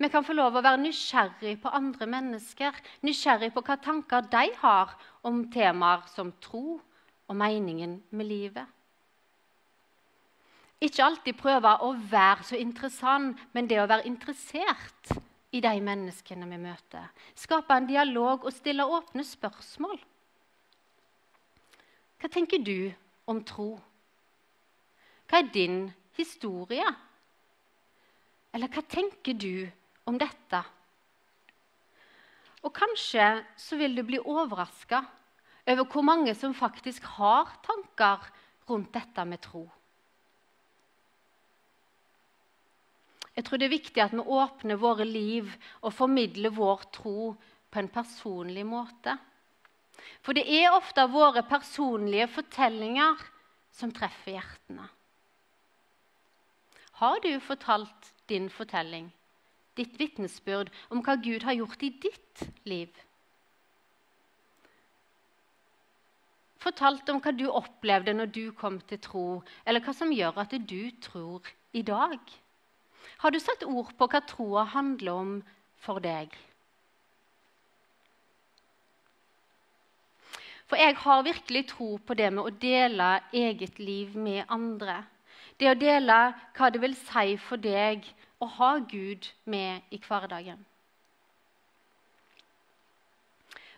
Vi 0.01 0.09
kan 0.09 0.25
få 0.25 0.33
lov 0.33 0.57
å 0.57 0.63
være 0.65 0.81
nysgjerrig 0.81 1.59
på 1.61 1.71
andre 1.77 2.07
mennesker, 2.09 2.73
nysgjerrig 3.05 3.51
på 3.53 3.61
hva 3.67 3.77
tanker 3.77 4.25
de 4.31 4.47
har 4.63 4.95
om 5.21 5.43
temaer 5.53 6.01
som 6.15 6.31
tro 6.41 6.79
og 6.81 7.37
meningen 7.37 7.99
med 8.09 8.27
livet. 8.31 8.65
Ikke 10.83 11.05
alltid 11.05 11.37
prøve 11.37 11.75
å 11.85 11.93
være 12.09 12.49
så 12.49 12.57
interessant, 12.59 13.37
men 13.53 13.69
det 13.69 13.77
å 13.79 13.87
være 13.87 14.09
interessert 14.09 15.13
i 15.53 15.61
de 15.61 15.73
menneskene 15.85 16.47
vi 16.49 16.57
møter. 16.61 17.09
Skape 17.37 17.77
en 17.77 17.87
dialog 17.89 18.47
og 18.47 18.53
stille 18.55 18.85
åpne 18.85 19.25
spørsmål. 19.27 19.99
Hva 22.19 22.29
tenker 22.31 22.63
du 22.63 22.89
om 23.29 23.41
tro? 23.45 23.75
Hva 25.29 25.41
er 25.41 25.51
din 25.53 25.85
historie? 26.17 26.85
Eller 28.53 28.71
hva 28.73 28.83
tenker 28.85 29.37
du 29.37 29.67
om 30.09 30.17
dette? 30.21 30.63
Og 32.63 32.71
kanskje 32.73 33.27
så 33.59 33.77
vil 33.77 33.97
du 33.97 34.03
bli 34.07 34.21
overraska 34.21 35.03
over 35.67 35.85
hvor 35.87 36.05
mange 36.05 36.33
som 36.35 36.55
faktisk 36.55 37.05
har 37.17 37.51
tanker 37.65 38.25
rundt 38.69 38.93
dette 38.95 39.25
med 39.27 39.41
tro. 39.43 39.67
Jeg 43.33 43.45
tror 43.47 43.57
det 43.57 43.65
er 43.65 43.73
viktig 43.73 44.01
at 44.03 44.13
vi 44.13 44.21
åpner 44.21 44.77
våre 44.77 45.05
liv 45.07 45.49
og 45.81 45.93
formidler 45.95 46.53
vår 46.53 46.83
tro 46.93 47.33
på 47.73 47.81
en 47.81 47.89
personlig 47.89 48.65
måte. 48.69 49.15
For 50.21 50.37
det 50.37 50.45
er 50.45 50.75
ofte 50.75 51.05
våre 51.09 51.41
personlige 51.47 52.27
fortellinger 52.29 53.23
som 53.73 53.93
treffer 53.95 54.37
hjertene. 54.37 54.85
Har 57.01 57.17
du 57.23 57.31
fortalt 57.41 58.11
din 58.29 58.51
fortelling, 58.53 59.09
ditt 59.75 59.97
vitnesbyrd 59.99 60.69
om 60.93 61.01
hva 61.03 61.17
Gud 61.17 61.43
har 61.47 61.57
gjort 61.57 61.81
i 61.83 61.89
ditt 62.05 62.45
liv? 62.69 62.93
Fortalt 66.63 67.09
om 67.11 67.19
hva 67.19 67.33
du 67.35 67.47
opplevde 67.49 68.13
når 68.15 68.29
du 68.31 68.43
kom 68.55 68.77
til 68.87 69.01
tro, 69.03 69.25
eller 69.65 69.83
hva 69.83 69.95
som 69.97 70.13
gjør 70.13 70.37
at 70.45 70.53
du 70.69 70.93
tror 71.03 71.49
i 71.73 71.81
dag? 71.83 72.21
Har 73.21 73.31
du 73.31 73.39
satt 73.39 73.63
ord 73.63 73.93
på 73.97 74.07
hva 74.09 74.21
troa 74.27 74.65
handler 74.73 75.13
om 75.13 75.37
for 75.83 76.03
deg? 76.03 76.33
For 80.67 80.79
jeg 80.79 80.95
har 81.03 81.25
virkelig 81.27 81.67
tro 81.69 81.89
på 82.01 82.15
det 82.17 82.31
med 82.33 82.47
å 82.47 82.57
dele 82.57 83.09
eget 83.35 83.79
liv 83.79 84.15
med 84.17 84.45
andre. 84.49 85.03
Det 85.59 85.69
å 85.69 85.77
dele 85.77 86.19
hva 86.57 86.69
det 86.73 86.81
vil 86.81 86.95
si 86.97 87.35
for 87.37 87.61
deg 87.61 88.07
å 88.41 88.47
ha 88.57 88.77
Gud 88.79 89.27
med 89.45 89.83
i 89.93 89.99
hverdagen. 90.01 90.57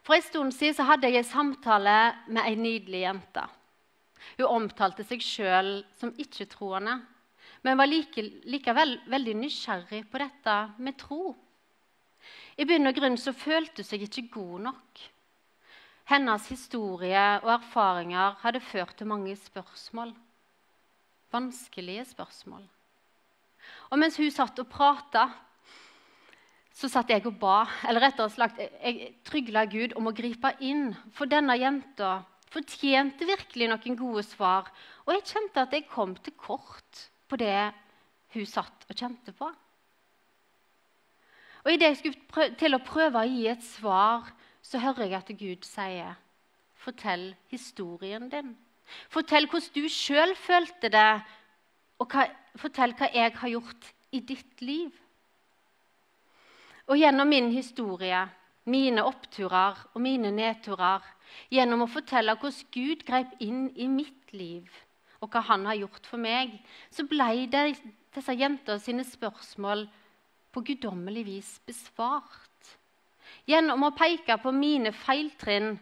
For 0.06 0.14
En 0.16 0.22
stund 0.22 0.54
siden 0.54 0.86
hadde 0.86 1.10
jeg 1.10 1.24
en 1.24 1.32
samtale 1.32 1.98
med 2.30 2.46
ei 2.46 2.56
nydelig 2.56 3.02
jente. 3.08 3.44
Hun 4.38 4.52
omtalte 4.62 5.04
seg 5.04 5.24
sjøl 5.24 5.80
som 5.98 6.14
ikke-troende, 6.22 7.00
men 7.66 7.80
var 7.80 7.90
like, 7.90 8.22
likevel 8.46 9.00
veldig 9.10 9.34
nysgjerrig 9.40 10.04
på 10.12 10.22
dette 10.22 10.56
med 10.86 10.98
tro. 11.02 11.34
I 12.62 12.66
bunn 12.70 12.86
og 12.86 12.98
grunn 12.98 13.18
så 13.18 13.34
følte 13.34 13.82
hun 13.82 13.88
seg 13.88 14.06
ikke 14.06 14.28
god 14.36 14.68
nok. 14.68 15.02
Hennes 16.12 16.46
historie 16.54 17.24
og 17.42 17.50
erfaringer 17.56 18.38
hadde 18.44 18.62
ført 18.62 18.94
til 19.00 19.10
mange 19.10 19.34
spørsmål. 19.40 20.14
Vanskelige 21.34 22.06
spørsmål. 22.12 22.62
Og 23.90 23.98
mens 23.98 24.20
hun 24.22 24.30
satt 24.30 24.62
og 24.62 24.70
prata, 24.70 25.26
så 26.70 26.92
satt 26.92 27.10
jeg 27.10 27.26
og 27.26 27.40
ba. 27.42 27.64
Eller 27.90 28.06
rettere 28.06 28.30
sagt, 28.30 28.62
jeg 28.62 29.10
trygla 29.26 29.66
Gud 29.74 29.98
om 29.98 30.12
å 30.12 30.14
gripe 30.14 30.54
inn. 30.62 30.92
For 31.18 31.26
denne 31.26 31.58
jenta 31.58 32.20
fortjente 32.54 33.26
virkelig 33.26 33.74
noen 33.74 33.98
gode 33.98 34.24
svar. 34.28 34.70
Og 35.08 35.16
jeg 35.18 35.28
kjente 35.34 35.66
at 35.66 35.74
jeg 35.74 35.90
kom 35.90 36.14
til 36.22 36.38
kort 36.38 37.08
på 37.30 37.40
det 37.40 37.72
hun 38.36 38.46
satt 38.50 38.86
og 38.90 38.98
kjente 38.98 39.34
på. 39.36 39.50
Og 41.66 41.74
Idet 41.74 41.88
jeg 41.90 41.98
skulle 41.98 42.50
til 42.60 42.78
å 42.78 42.84
prøve 42.86 43.24
å 43.24 43.30
gi 43.30 43.48
et 43.50 43.64
svar, 43.66 44.30
så 44.62 44.82
hører 44.82 45.08
jeg 45.08 45.18
at 45.18 45.32
Gud 45.40 45.66
sier, 45.66 46.16
'Fortell 46.76 47.36
historien 47.50 48.30
din.' 48.30 48.56
Fortell 49.10 49.48
hvordan 49.50 49.74
du 49.74 49.90
sjøl 49.90 50.36
følte 50.36 50.90
det, 50.94 51.22
og 51.98 52.12
hva, 52.12 52.28
fortell 52.56 52.94
hva 52.94 53.10
jeg 53.14 53.34
har 53.34 53.50
gjort 53.50 53.94
i 54.12 54.20
ditt 54.20 54.62
liv. 54.62 54.92
Og 56.86 57.00
gjennom 57.00 57.28
min 57.28 57.50
historie, 57.52 58.28
mine 58.66 59.04
oppturer 59.04 59.80
og 59.94 60.02
mine 60.02 60.32
nedturer, 60.32 61.02
gjennom 61.50 61.86
å 61.86 61.90
fortelle 61.90 62.36
hvordan 62.38 62.70
Gud 62.72 63.06
grep 63.08 63.34
inn 63.40 63.72
i 63.76 63.88
mitt 63.90 64.34
liv, 64.34 64.70
og 65.24 65.32
hva 65.32 65.44
han 65.50 65.66
har 65.70 65.80
gjort 65.80 66.08
for 66.10 66.22
meg, 66.22 66.54
så 66.92 67.06
ble 67.08 67.46
det 67.52 67.66
disse 68.16 68.36
jentene 68.36 68.82
sine 68.82 69.06
spørsmål 69.08 69.86
på 70.56 70.64
guddommelig 70.70 71.26
vis 71.28 71.52
besvart. 71.68 72.76
Gjennom 73.50 73.84
å 73.86 73.94
peke 73.96 74.38
på 74.42 74.54
mine 74.56 74.94
feiltrinn 74.96 75.76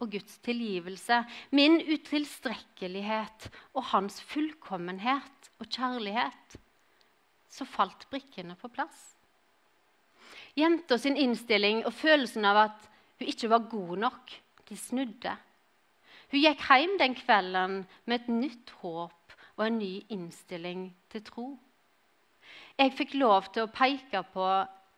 og 0.00 0.10
Guds 0.14 0.38
tilgivelse, 0.44 1.22
min 1.52 1.78
utilstrekkelighet 1.84 3.50
og 3.76 3.84
hans 3.92 4.20
fullkommenhet 4.32 5.50
og 5.60 5.68
kjærlighet, 5.68 6.56
så 7.50 7.66
falt 7.68 8.06
brikkene 8.10 8.56
på 8.58 8.70
plass. 8.72 8.98
Jenta 10.58 10.98
sin 10.98 11.18
innstilling 11.18 11.84
og 11.84 11.94
følelsen 11.94 12.46
av 12.48 12.64
at 12.66 12.88
hun 13.20 13.30
ikke 13.30 13.50
var 13.52 13.68
god 13.70 13.96
nok, 14.06 14.32
de 14.68 14.76
snudde. 14.78 15.36
Hun 16.30 16.44
gikk 16.44 16.62
hjem 16.62 16.94
den 17.00 17.16
kvelden 17.18 17.80
med 18.06 18.20
et 18.20 18.28
nytt 18.30 18.70
håp 18.82 19.34
og 19.56 19.66
en 19.66 19.80
ny 19.80 19.98
innstilling 20.08 20.86
til 21.10 21.24
tro. 21.26 21.48
Jeg 22.78 22.94
fikk 22.96 23.16
lov 23.18 23.50
til 23.52 23.66
å 23.66 23.72
peke 23.74 24.22
på 24.32 24.46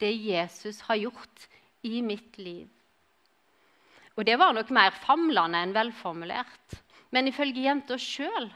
det 0.03 0.13
Jesus 0.13 0.83
har 0.89 1.01
gjort 1.01 1.49
i 1.89 2.03
mitt 2.05 2.37
liv. 2.39 2.69
Og 4.17 4.27
det 4.29 4.37
var 4.39 4.53
nok 4.53 4.71
mer 4.71 4.93
famlende 5.03 5.63
enn 5.65 5.75
velformulert. 5.75 6.77
Men 7.13 7.29
ifølge 7.29 7.65
jenta 7.65 7.99
sjøl 8.01 8.51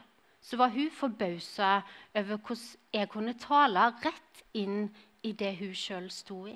var 0.57 0.71
hun 0.71 0.91
forbausa 0.93 1.81
over 2.15 2.37
hvordan 2.37 2.93
jeg 2.93 3.09
kunne 3.11 3.33
tale 3.41 3.89
rett 4.05 4.43
inn 4.55 4.87
i 5.27 5.33
det 5.35 5.57
hun 5.59 5.73
sjøl 5.75 6.07
sto 6.13 6.45
i. 6.47 6.55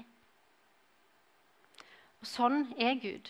Og 2.21 2.29
sånn 2.29 2.63
er 2.77 2.95
Gud. 3.01 3.27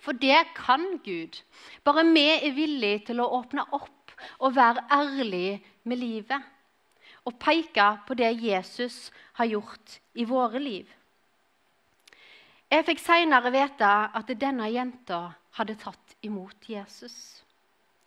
For 0.00 0.16
det 0.16 0.38
kan 0.56 1.00
Gud. 1.04 1.42
Bare 1.84 2.04
vi 2.12 2.26
er 2.32 2.54
villige 2.56 3.04
til 3.10 3.20
å 3.20 3.28
åpne 3.40 3.66
opp 3.76 4.14
og 4.40 4.56
være 4.56 4.86
ærlige 4.92 5.60
med 5.84 6.00
livet. 6.00 6.40
Og 7.28 7.36
peke 7.40 7.86
på 8.06 8.16
det 8.16 8.32
Jesus 8.42 9.10
har 9.36 9.50
gjort 9.50 10.00
i 10.14 10.24
våre 10.24 10.58
liv. 10.58 10.88
Jeg 12.70 12.86
fikk 12.86 13.02
seinere 13.02 13.50
vite 13.52 13.90
at 14.14 14.32
denne 14.40 14.68
jenta 14.70 15.20
hadde 15.58 15.76
tatt 15.80 16.16
imot 16.22 16.68
Jesus 16.70 17.40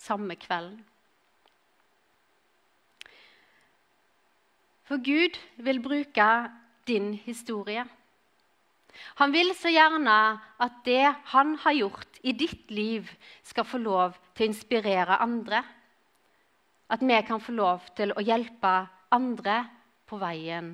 samme 0.03 0.35
kvelden. 0.39 0.81
For 4.83 4.99
Gud 5.03 5.39
vil 5.63 5.79
bruke 5.83 6.29
din 6.87 7.13
historie. 7.13 7.85
Han 9.19 9.33
vil 9.33 9.51
så 9.57 9.71
gjerne 9.73 10.17
at 10.61 10.81
det 10.85 11.05
han 11.33 11.55
har 11.63 11.77
gjort 11.77 12.19
i 12.23 12.33
ditt 12.37 12.71
liv, 12.71 13.09
skal 13.43 13.67
få 13.67 13.81
lov 13.81 14.17
til 14.33 14.45
å 14.45 14.51
inspirere 14.51 15.19
andre. 15.23 15.63
At 16.93 17.03
vi 17.03 17.17
kan 17.27 17.41
få 17.41 17.55
lov 17.57 17.87
til 17.97 18.13
å 18.13 18.23
hjelpe 18.23 18.73
andre 19.13 19.63
på 20.09 20.19
veien 20.21 20.73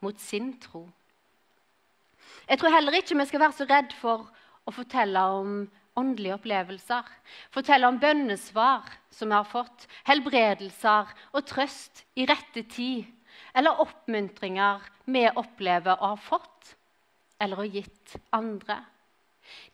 mot 0.00 0.20
sin 0.20 0.54
tro. 0.62 0.86
Jeg 2.48 2.60
tror 2.60 2.74
heller 2.74 2.96
ikke 2.98 3.18
vi 3.18 3.26
skal 3.28 3.42
være 3.42 3.58
så 3.58 3.66
redd 3.68 3.92
for 4.00 4.30
å 4.66 4.74
fortelle 4.74 5.22
om 5.34 5.54
åndelige 5.98 6.36
opplevelser. 6.38 7.06
Fortelle 7.52 7.88
om 7.90 7.98
bønnesvar 8.00 8.88
som 9.12 9.30
vi 9.30 9.36
har 9.36 9.48
fått, 9.48 9.86
helbredelser 10.08 11.10
og 11.34 11.46
trøst 11.48 12.04
i 12.16 12.26
rette 12.30 12.64
tid. 12.70 13.08
Eller 13.54 13.82
oppmuntringer 13.82 14.84
vi 15.10 15.26
opplever 15.28 15.98
å 15.98 16.14
ha 16.14 16.20
fått 16.20 16.76
eller 17.40 17.60
å 17.60 17.68
gitt 17.68 18.16
andre. 18.36 18.78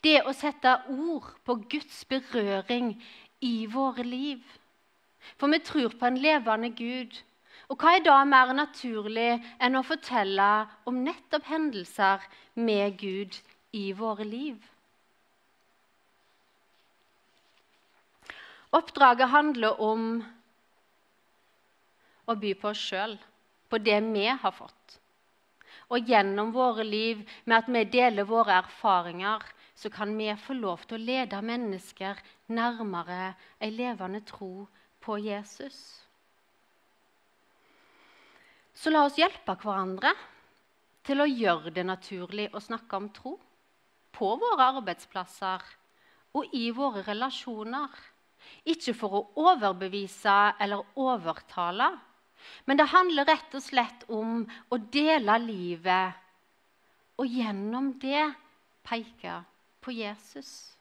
Det 0.02 0.20
å 0.24 0.32
sette 0.36 0.72
ord 0.92 1.32
på 1.44 1.58
Guds 1.68 2.04
berøring 2.08 2.94
i 3.44 3.66
våre 3.70 4.04
liv. 4.06 4.44
For 5.36 5.50
vi 5.52 5.60
tror 5.64 5.96
på 5.98 6.06
en 6.08 6.20
levende 6.22 6.70
Gud. 6.78 7.18
Og 7.66 7.82
hva 7.82 7.96
er 7.96 8.04
da 8.06 8.20
mer 8.24 8.52
naturlig 8.54 9.40
enn 9.58 9.76
å 9.76 9.84
fortelle 9.84 10.50
om 10.86 11.02
nettopp 11.02 11.48
hendelser 11.50 12.22
med 12.54 12.96
Gud 13.00 13.34
i 13.74 13.90
våre 13.96 14.24
liv? 14.24 14.60
Oppdraget 18.76 19.32
handler 19.32 19.80
om 19.82 20.06
å 22.26 22.34
by 22.34 22.52
på 22.60 22.70
oss 22.70 22.82
sjøl, 22.90 23.16
på 23.70 23.78
det 23.82 23.98
vi 24.04 24.26
har 24.28 24.54
fått. 24.54 24.98
Og 25.92 26.08
gjennom 26.08 26.50
våre 26.54 26.84
liv, 26.84 27.22
med 27.44 27.62
at 27.62 27.68
vi 27.70 27.84
deler 27.90 28.26
våre 28.26 28.58
erfaringer, 28.58 29.44
så 29.76 29.90
kan 29.92 30.16
vi 30.18 30.30
få 30.40 30.56
lov 30.56 30.86
til 30.88 30.98
å 30.98 31.04
lede 31.04 31.42
mennesker 31.44 32.18
nærmere 32.48 33.34
ei 33.60 33.70
levende 33.70 34.22
tro 34.26 34.66
på 35.04 35.18
Jesus. 35.22 35.78
Så 38.76 38.90
la 38.90 39.04
oss 39.06 39.18
hjelpe 39.20 39.54
hverandre 39.62 40.12
til 41.06 41.22
å 41.22 41.28
gjøre 41.28 41.72
det 41.76 41.84
naturlig 41.86 42.48
å 42.52 42.60
snakke 42.60 42.98
om 42.98 43.08
tro 43.14 43.36
på 44.16 44.32
våre 44.40 44.72
arbeidsplasser 44.80 45.64
og 46.36 46.56
i 46.56 46.70
våre 46.74 47.04
relasjoner. 47.06 47.92
Ikke 48.68 48.94
for 48.96 49.16
å 49.16 49.24
overbevise 49.48 50.34
eller 50.62 50.84
overtale, 51.00 51.88
men 52.64 52.78
det 52.78 52.88
handler 52.92 53.28
rett 53.28 53.54
og 53.54 53.62
slett 53.64 54.06
om 54.12 54.44
å 54.70 54.78
dele 54.78 55.38
livet 55.42 56.22
og 57.16 57.26
gjennom 57.30 57.92
det 58.00 58.24
peke 58.86 59.40
på 59.80 59.94
Jesus. 59.96 60.76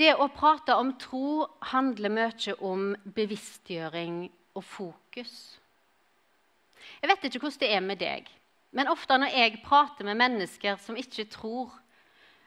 Det 0.00 0.14
å 0.16 0.30
prate 0.32 0.74
om 0.80 0.94
tro 0.96 1.44
handler 1.74 2.12
mye 2.12 2.54
om 2.64 2.94
bevisstgjøring 3.04 4.22
og 4.56 4.64
fokus. 4.64 5.34
Jeg 7.00 7.10
vet 7.10 7.26
ikke 7.28 7.42
hvordan 7.42 7.60
det 7.60 7.68
er 7.74 7.84
med 7.84 8.00
deg, 8.00 8.30
men 8.72 8.88
ofte 8.88 9.18
når 9.20 9.34
jeg 9.36 9.60
prater 9.66 10.08
med 10.08 10.16
mennesker 10.20 10.80
som 10.80 10.96
ikke 10.96 11.28
tror, 11.32 11.74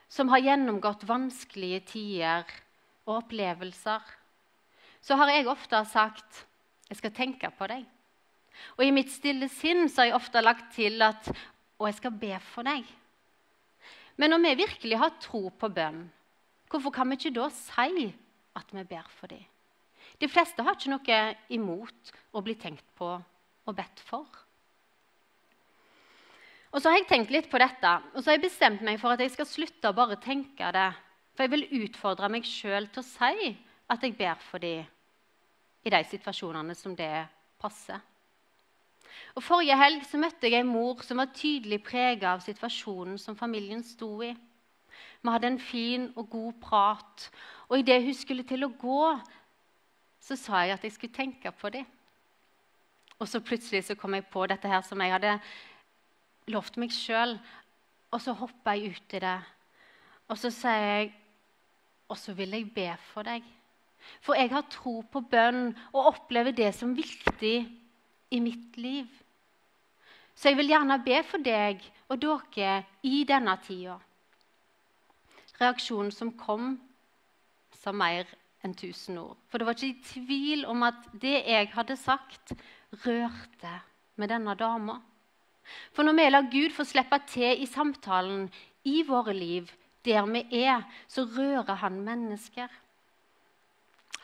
som 0.09 0.29
har 0.33 0.41
gjennomgått 0.41 1.05
vanskelige 1.09 1.83
tider 1.93 2.49
og 3.05 3.19
opplevelser, 3.19 4.01
så 5.03 5.17
har 5.19 5.31
jeg 5.33 5.49
ofte 5.51 5.83
sagt 5.91 6.45
jeg 6.89 6.99
skal 6.99 7.15
tenke 7.15 7.49
på 7.57 7.67
deg. 7.71 7.83
Og 8.77 8.85
i 8.85 8.93
mitt 8.93 9.11
stille 9.11 9.49
sinn 9.51 9.87
så 9.89 10.03
har 10.03 10.11
jeg 10.11 10.19
ofte 10.19 10.43
lagt 10.43 10.69
til 10.75 11.01
at 11.03 11.31
og 11.81 11.89
jeg 11.89 11.97
skal 11.97 12.13
be 12.15 12.35
for 12.53 12.67
deg. 12.67 12.85
Men 14.15 14.31
når 14.31 14.43
vi 14.43 14.59
virkelig 14.61 14.99
har 15.01 15.17
tro 15.19 15.47
på 15.49 15.69
bønn, 15.73 16.05
hvorfor 16.69 16.93
kan 16.93 17.09
vi 17.09 17.17
ikke 17.17 17.33
da 17.35 17.49
si 17.51 18.05
at 18.53 18.71
vi 18.71 18.83
ber 18.87 19.09
for 19.17 19.33
dem? 19.33 19.41
De 20.21 20.29
fleste 20.29 20.63
har 20.63 20.77
ikke 20.77 20.93
noe 20.93 21.19
imot 21.51 22.13
å 22.31 22.43
bli 22.45 22.55
tenkt 22.55 22.85
på 22.95 23.09
og 23.17 23.75
bedt 23.75 24.03
for. 24.05 24.27
Og 26.71 26.81
så 26.81 26.89
har 26.89 27.01
jeg 27.01 27.09
tenkt 27.09 27.33
litt 27.33 27.49
på 27.51 27.59
dette, 27.61 27.89
og 28.13 28.21
så 28.21 28.31
har 28.31 28.37
jeg 28.37 28.47
bestemt 28.47 28.85
meg 28.85 29.01
for 29.01 29.13
at 29.13 29.21
jeg 29.21 29.33
skal 29.33 29.49
slutte 29.49 29.89
å 29.89 29.97
bare 29.97 30.21
tenke 30.21 30.71
det. 30.73 30.89
For 31.33 31.45
jeg 31.45 31.53
vil 31.53 31.85
utfordre 31.87 32.29
meg 32.31 32.47
sjøl 32.47 32.87
til 32.93 33.01
å 33.01 33.09
si 33.09 33.53
at 33.93 34.05
jeg 34.05 34.15
ber 34.17 34.39
for 34.41 34.61
dem 34.63 34.85
i 35.83 35.91
de 35.91 36.01
situasjonene 36.07 36.75
som 36.75 36.95
det 36.95 37.11
passer. 37.59 37.99
Og 39.35 39.43
Forrige 39.43 39.77
helg 39.77 40.05
så 40.07 40.19
møtte 40.21 40.49
jeg 40.49 40.63
en 40.63 40.71
mor 40.71 41.01
som 41.05 41.19
var 41.21 41.33
tydelig 41.35 41.81
prega 41.85 42.33
av 42.33 42.43
situasjonen 42.45 43.17
som 43.21 43.37
familien 43.37 43.83
sto 43.85 44.15
i. 44.25 44.31
Vi 45.23 45.31
hadde 45.31 45.49
en 45.53 45.59
fin 45.61 46.09
og 46.19 46.29
god 46.29 46.59
prat, 46.61 47.29
og 47.69 47.79
idet 47.79 48.03
hun 48.03 48.15
skulle 48.17 48.45
til 48.47 48.65
å 48.65 48.73
gå, 48.79 49.03
så 50.23 50.37
sa 50.39 50.63
jeg 50.63 50.77
at 50.77 50.83
jeg 50.85 50.95
skulle 50.95 51.15
tenke 51.15 51.51
på 51.51 51.71
dem. 51.73 51.87
Og 53.19 53.29
så 53.29 53.39
plutselig 53.39 53.85
så 53.87 53.95
kom 53.95 54.15
jeg 54.17 54.27
på 54.31 54.45
dette 54.51 54.67
her 54.67 54.83
som 54.85 55.01
jeg 55.01 55.13
hadde 55.13 55.37
lovt 56.51 56.77
meg 56.81 56.91
sjøl, 56.91 57.37
og 58.13 58.21
så 58.21 58.35
hoppa 58.37 58.75
jeg 58.77 58.93
ut 58.93 59.15
i 59.17 59.21
det. 59.23 59.37
Og 60.29 60.39
så 60.39 60.51
sier 60.53 60.87
jeg 60.87 61.11
Og 62.11 62.17
så 62.19 62.33
vil 62.35 62.51
jeg 62.51 62.67
be 62.75 62.85
for 63.13 63.25
deg. 63.25 63.41
For 64.23 64.37
jeg 64.39 64.51
har 64.53 64.69
tro 64.71 65.01
på 65.11 65.23
bønn 65.31 65.73
og 65.91 66.13
opplever 66.13 66.55
det 66.55 66.71
som 66.77 66.95
viktig 66.95 67.57
i 68.33 68.39
mitt 68.43 68.77
liv. 68.77 69.07
Så 70.35 70.49
jeg 70.49 70.57
vil 70.57 70.71
gjerne 70.73 70.97
be 71.05 71.19
for 71.27 71.43
deg 71.43 71.83
og 72.09 72.21
dere 72.23 72.83
i 73.05 73.23
denne 73.27 73.53
tida. 73.63 73.99
Reaksjonen 75.59 76.11
som 76.11 76.33
kom, 76.37 76.75
sa 77.77 77.93
mer 77.93 78.27
enn 78.63 78.73
tusen 78.79 79.19
ord. 79.19 79.37
For 79.51 79.59
det 79.59 79.67
var 79.67 79.77
ikke 79.77 79.91
i 79.91 80.07
tvil 80.07 80.65
om 80.71 80.85
at 80.87 81.09
det 81.19 81.35
jeg 81.43 81.69
hadde 81.75 81.97
sagt, 81.99 82.53
rørte 83.05 83.73
med 84.19 84.31
denne 84.31 84.55
dama. 84.57 84.99
For 85.93 86.05
når 86.05 86.17
vi 86.17 86.29
lar 86.29 86.51
Gud 86.51 86.73
få 86.75 86.85
slippe 86.87 87.19
til 87.29 87.63
i 87.63 87.67
samtalen 87.69 88.47
i 88.87 89.01
våre 89.07 89.35
liv, 89.35 89.69
der 90.05 90.25
vi 90.27 90.43
er, 90.63 90.83
så 91.07 91.23
rører 91.23 91.79
han 91.79 92.01
mennesker. 92.03 92.67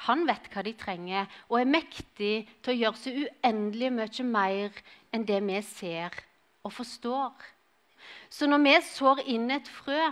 Han 0.08 0.24
vet 0.28 0.48
hva 0.54 0.64
de 0.64 0.74
trenger, 0.80 1.28
og 1.50 1.60
er 1.60 1.72
mektig 1.74 2.34
til 2.64 2.72
å 2.72 2.78
gjøre 2.78 3.02
så 3.02 3.12
uendelig 3.12 3.92
mye 3.92 4.26
mer 4.28 4.84
enn 5.12 5.26
det 5.28 5.40
vi 5.44 5.62
ser 5.68 6.16
og 6.64 6.74
forstår. 6.74 7.34
Så 8.32 8.48
når 8.48 8.64
vi 8.64 8.76
sår 8.86 9.24
inn 9.28 9.50
et 9.52 9.68
frø, 9.68 10.12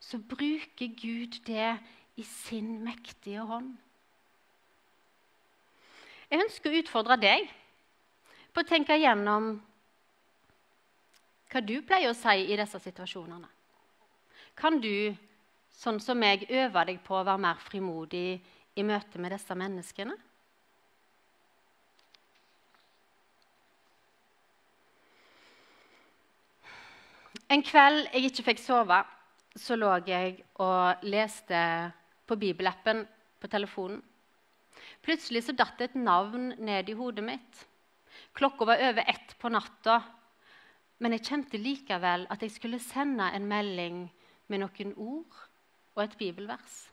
så 0.00 0.18
bruker 0.18 0.94
Gud 1.00 1.40
det 1.46 1.72
i 2.16 2.24
sin 2.24 2.78
mektige 2.84 3.42
hånd. 3.46 3.72
Jeg 6.30 6.44
ønsker 6.44 6.70
å 6.70 6.78
utfordre 6.78 7.16
deg 7.18 7.48
på 8.54 8.62
å 8.62 8.68
tenke 8.68 8.98
gjennom 8.98 9.56
hva 11.50 11.62
du 11.66 11.80
pleier 11.82 12.12
å 12.12 12.16
si 12.16 12.46
i 12.46 12.58
disse 12.58 12.78
situasjonene. 12.78 13.48
Kan 14.54 14.78
du, 14.82 15.10
sånn 15.74 15.98
som 16.02 16.18
meg, 16.20 16.46
øve 16.46 16.84
deg 16.86 17.00
på 17.02 17.16
å 17.18 17.24
være 17.26 17.42
mer 17.42 17.58
frimodig 17.64 18.38
i 18.78 18.84
møte 18.86 19.18
med 19.18 19.34
disse 19.34 19.56
menneskene? 19.56 20.16
En 27.50 27.64
kveld 27.66 28.04
jeg 28.12 28.28
ikke 28.28 28.44
fikk 28.46 28.60
sove, 28.62 29.00
så 29.58 29.74
lå 29.74 29.90
jeg 30.06 30.36
og 30.62 31.02
leste 31.02 31.58
på 32.30 32.36
bibelappen 32.38 33.02
på 33.42 33.50
telefonen. 33.50 33.98
Plutselig 35.02 35.42
så 35.46 35.54
datt 35.56 35.80
et 35.82 35.96
navn 35.98 36.52
ned 36.62 36.92
i 36.92 36.94
hodet 36.94 37.24
mitt. 37.26 37.64
Klokka 38.38 38.68
var 38.68 38.82
over 38.90 39.02
ett 39.10 39.34
på 39.40 39.50
natta, 39.50 39.98
men 41.02 41.16
jeg 41.16 41.26
kjente 41.26 41.58
likevel 41.58 42.28
at 42.30 42.44
jeg 42.44 42.54
skulle 42.54 42.78
sende 42.78 43.26
en 43.34 43.48
melding 43.50 44.04
med 44.46 44.62
noen 44.62 44.94
ord 44.94 45.42
og 45.96 46.04
et 46.04 46.16
bibelvers. 46.20 46.84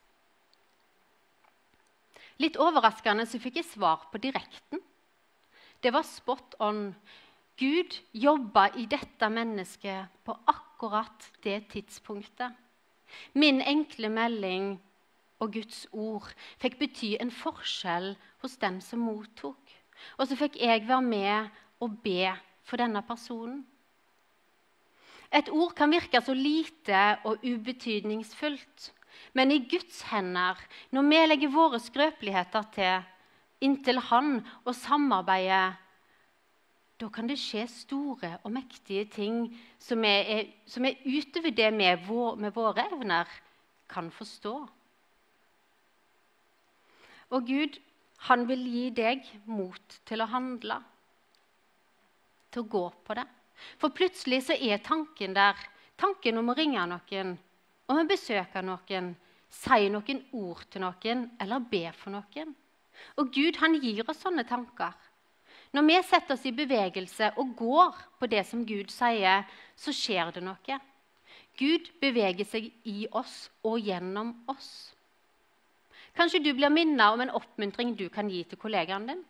Litt 2.41 2.57
overraskende 2.61 3.25
så 3.25 3.39
fikk 3.41 3.61
jeg 3.61 3.69
svar 3.71 4.07
på 4.11 4.21
direkten. 4.21 4.81
Det 5.81 5.93
var 5.93 6.05
spot 6.05 6.57
on. 6.63 6.91
Gud 7.57 7.95
jobba 8.13 8.67
i 8.77 8.85
dette 8.85 9.29
mennesket 9.33 10.11
på 10.25 10.35
akkurat 10.45 11.31
det 11.41 11.63
tidspunktet. 11.71 12.53
Min 13.33 13.63
enkle 13.65 14.11
melding 14.13 14.75
og 15.41 15.53
Guds 15.55 15.85
ord 15.91 16.27
fikk 16.61 16.77
bety 16.81 17.15
en 17.21 17.33
forskjell 17.33 18.11
hos 18.43 18.57
den 18.61 18.77
som 18.85 19.01
mottok. 19.05 19.57
Og 20.17 20.29
så 20.29 20.37
fikk 20.37 20.59
jeg 20.61 20.85
være 20.85 21.01
med 21.01 21.57
og 21.81 21.97
be 22.03 22.29
for 22.67 22.77
denne 22.77 23.01
personen. 23.05 23.63
Et 25.33 25.49
ord 25.49 25.73
kan 25.75 25.91
virke 25.91 26.21
så 26.23 26.33
lite 26.37 27.17
og 27.27 27.43
ubetydningsfullt. 27.43 28.91
Men 29.33 29.51
i 29.51 29.63
Guds 29.69 30.01
hender, 30.11 30.59
når 30.91 31.09
vi 31.09 31.25
legger 31.27 31.53
våre 31.53 31.79
skrøpeligheter 31.81 32.71
til 32.75 33.05
inntil 33.65 33.99
Han 34.09 34.39
og 34.65 34.73
samarbeider, 34.77 35.77
da 36.97 37.09
kan 37.13 37.29
det 37.29 37.37
skje 37.37 37.67
store 37.69 38.31
og 38.41 38.51
mektige 38.55 39.05
ting 39.13 39.43
som 39.81 40.01
er, 40.05 40.47
som 40.65 40.85
er 40.85 40.97
utover 41.05 41.53
det 41.53 41.69
vi 41.75 41.91
med 42.41 42.53
våre 42.55 42.87
evner 42.89 43.29
kan 43.89 44.09
forstå. 44.11 44.55
Og 47.29 47.45
Gud, 47.45 47.77
han 48.29 48.47
vil 48.49 48.63
gi 48.65 48.85
deg 48.97 49.25
mot 49.45 49.99
til 50.07 50.23
å 50.23 50.29
handle, 50.31 50.79
til 52.49 52.63
å 52.63 52.71
gå 52.71 52.85
på 53.05 53.17
det. 53.19 53.27
For 53.77 53.93
plutselig 53.93 54.47
så 54.47 54.57
er 54.57 54.81
tanken 54.85 55.35
der. 55.37 55.57
Tanken 55.97 56.37
om 56.39 56.49
å 56.49 56.55
ringe 56.57 56.83
noen, 56.89 57.37
om 57.87 57.99
vi 58.01 58.07
besøker 58.11 58.65
noen, 58.65 59.13
sier 59.47 59.91
noen 59.91 60.23
ord 60.35 60.63
til 60.71 60.83
noen 60.83 61.27
eller 61.39 61.67
ber 61.71 61.95
for 61.95 62.13
noen. 62.15 62.55
Og 63.17 63.31
Gud 63.33 63.59
han 63.61 63.77
gir 63.79 64.03
oss 64.09 64.23
sånne 64.23 64.43
tanker. 64.47 64.95
Når 65.75 65.85
vi 65.87 65.95
setter 66.03 66.35
oss 66.35 66.45
i 66.47 66.55
bevegelse 66.55 67.31
og 67.39 67.55
går 67.59 67.97
på 68.19 68.29
det 68.31 68.43
som 68.47 68.65
Gud 68.67 68.91
sier, 68.91 69.43
så 69.75 69.93
skjer 69.93 70.31
det 70.35 70.43
noe. 70.43 70.79
Gud 71.57 71.89
beveger 72.01 72.47
seg 72.47 72.69
i 72.87 73.07
oss 73.11 73.47
og 73.65 73.81
gjennom 73.81 74.33
oss. 74.51 74.93
Kanskje 76.17 76.41
du 76.41 76.51
blir 76.57 76.73
minnet 76.73 77.13
om 77.13 77.21
en 77.21 77.33
oppmuntring 77.37 77.93
du 77.97 78.07
kan 78.13 78.29
gi 78.29 78.43
til 78.47 78.59
kollegaen 78.61 79.07
din? 79.09 79.23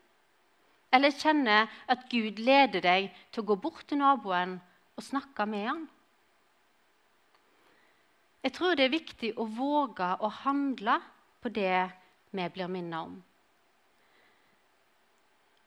Eller 0.94 1.12
kjenner 1.12 1.68
at 1.92 2.06
Gud 2.12 2.40
leder 2.40 2.84
deg 2.84 3.10
til 3.32 3.44
å 3.44 3.48
gå 3.50 3.58
bort 3.60 3.84
til 3.90 4.00
naboen 4.00 4.56
og 4.96 5.04
snakke 5.04 5.48
med 5.50 5.68
han? 5.68 5.86
Jeg 8.44 8.54
tror 8.54 8.76
det 8.76 8.86
er 8.86 8.94
viktig 8.94 9.32
å 9.38 9.48
våge 9.50 10.08
å 10.24 10.30
handle 10.44 11.00
på 11.42 11.50
det 11.50 11.90
vi 12.32 12.50
blir 12.54 12.70
minnet 12.72 13.00
om. 13.00 13.18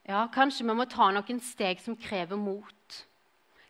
Ja, 0.08 0.24
kanskje 0.32 0.66
vi 0.66 0.74
må 0.74 0.86
ta 0.90 1.10
noen 1.12 1.40
steg 1.44 1.80
som 1.82 1.96
krever 1.98 2.38
mot. 2.40 2.96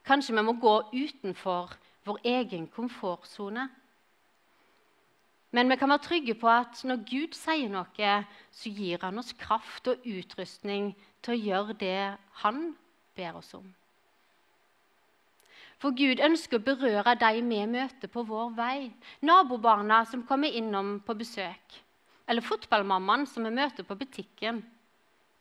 Kanskje 0.06 0.36
vi 0.36 0.44
må 0.46 0.54
gå 0.60 0.76
utenfor 0.92 1.74
vår 2.08 2.20
egen 2.24 2.68
komfortsone. 2.72 3.68
Men 5.50 5.68
vi 5.68 5.76
kan 5.76 5.90
være 5.90 6.06
trygge 6.06 6.36
på 6.38 6.48
at 6.48 6.84
når 6.86 7.02
Gud 7.10 7.34
sier 7.34 7.68
noe, 7.72 8.12
så 8.54 8.70
gir 8.70 9.02
han 9.02 9.18
oss 9.18 9.34
kraft 9.34 9.90
og 9.90 10.06
utrustning 10.06 10.92
til 11.24 11.34
å 11.34 11.42
gjøre 11.48 11.76
det 11.80 12.00
han 12.44 12.70
ber 13.18 13.40
oss 13.42 13.52
om. 13.58 13.66
For 15.80 15.96
Gud 15.96 16.20
ønsker 16.20 16.60
å 16.60 16.64
berøre 16.64 17.14
de 17.16 17.30
vi 17.40 17.60
møter 17.66 18.10
på 18.12 18.24
vår 18.28 18.50
vei. 18.56 18.90
Nabobarna 19.24 20.02
som 20.08 20.26
kommer 20.28 20.52
innom 20.52 20.98
på 21.06 21.16
besøk. 21.16 21.78
Eller 22.28 22.44
fotballmammaen 22.44 23.24
som 23.26 23.48
vi 23.48 23.54
møter 23.54 23.86
på 23.88 23.96
butikken. 23.96 24.60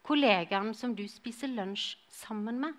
Kollegaen 0.07 0.71
som 0.73 0.95
du 0.95 1.03
spiser 1.11 1.51
lunsj 1.51 1.97
sammen 2.21 2.61
med. 2.63 2.77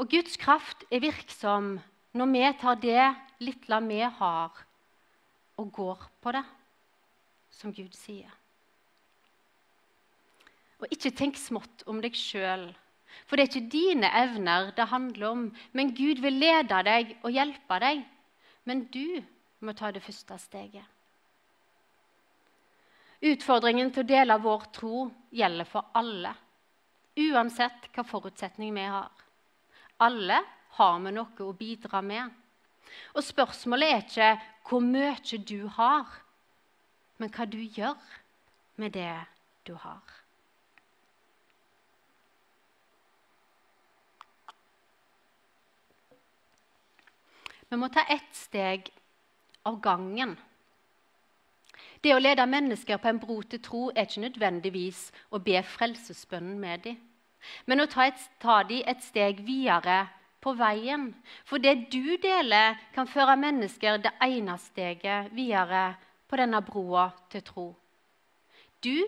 Og 0.00 0.08
Guds 0.08 0.38
kraft 0.40 0.86
er 0.90 1.04
virksom 1.04 1.76
når 2.16 2.30
vi 2.32 2.44
tar 2.60 2.80
det 2.80 3.04
lille 3.44 3.80
vi 3.86 4.00
har, 4.00 4.50
og 5.60 5.72
går 5.72 6.06
på 6.24 6.32
det, 6.32 6.44
som 7.52 7.72
Gud 7.72 7.92
sier. 7.96 8.32
Og 10.80 10.88
ikke 10.90 11.12
tenk 11.14 11.38
smått 11.38 11.84
om 11.86 12.00
deg 12.02 12.16
sjøl, 12.18 12.72
for 13.26 13.36
det 13.36 13.44
er 13.44 13.50
ikke 13.50 13.72
dine 13.72 14.08
evner 14.22 14.72
det 14.76 14.88
handler 14.90 15.28
om. 15.28 15.44
Men 15.72 15.94
Gud 15.96 16.22
vil 16.24 16.40
lede 16.40 16.82
deg 16.86 17.16
og 17.22 17.32
hjelpe 17.32 17.78
deg. 17.82 18.02
Men 18.64 18.84
du 18.94 19.22
må 19.62 19.74
ta 19.78 19.90
det 19.92 20.02
første 20.04 20.38
steget. 20.38 20.86
Utfordringen 23.22 23.92
til 23.94 24.02
å 24.02 24.08
dele 24.08 24.38
vår 24.42 24.64
tro 24.74 25.04
gjelder 25.30 25.68
for 25.70 25.92
alle, 25.94 26.32
uansett 27.22 27.86
hva 27.94 28.02
forutsetning 28.02 28.72
vi 28.74 28.86
har. 28.90 29.12
Alle 30.02 30.40
har 30.78 30.96
vi 31.04 31.12
noe 31.14 31.46
å 31.46 31.54
bidra 31.54 32.00
med. 32.02 32.32
Og 33.14 33.22
spørsmålet 33.22 33.92
er 33.92 34.02
ikke 34.02 34.32
hvor 34.66 34.82
mye 34.82 35.38
du 35.46 35.68
har, 35.76 36.10
men 37.22 37.30
hva 37.30 37.46
du 37.46 37.60
gjør 37.62 38.02
med 38.82 38.98
det 38.98 39.14
du 39.68 39.76
har. 39.78 40.21
Vi 47.72 47.76
må 47.80 47.88
ta 47.88 48.02
ett 48.04 48.34
steg 48.36 48.90
av 49.64 49.78
gangen. 49.80 50.34
Det 52.04 52.10
å 52.12 52.18
lede 52.20 52.44
mennesker 52.44 52.98
på 53.00 53.08
en 53.08 53.20
bro 53.22 53.38
til 53.48 53.62
tro 53.64 53.86
er 53.94 54.04
ikke 54.04 54.26
nødvendigvis 54.26 54.98
å 55.32 55.38
be 55.40 55.62
frelsesbønnen 55.64 56.58
med 56.60 56.82
dem, 56.84 56.98
men 57.64 57.80
å 57.80 57.86
ta, 57.88 58.10
et, 58.10 58.18
ta 58.44 58.58
dem 58.68 58.82
et 58.92 59.00
steg 59.00 59.40
videre 59.46 60.02
på 60.44 60.52
veien. 60.58 61.06
For 61.48 61.64
det 61.64 61.88
du 61.94 62.18
deler, 62.20 62.76
kan 62.92 63.08
føre 63.08 63.38
mennesker 63.40 64.02
det 64.04 64.12
ene 64.26 64.58
steget 64.60 65.30
videre 65.32 65.94
på 66.28 66.36
denne 66.42 66.60
broa 66.66 67.06
til 67.32 67.44
tro. 67.46 67.64
Du 68.84 68.98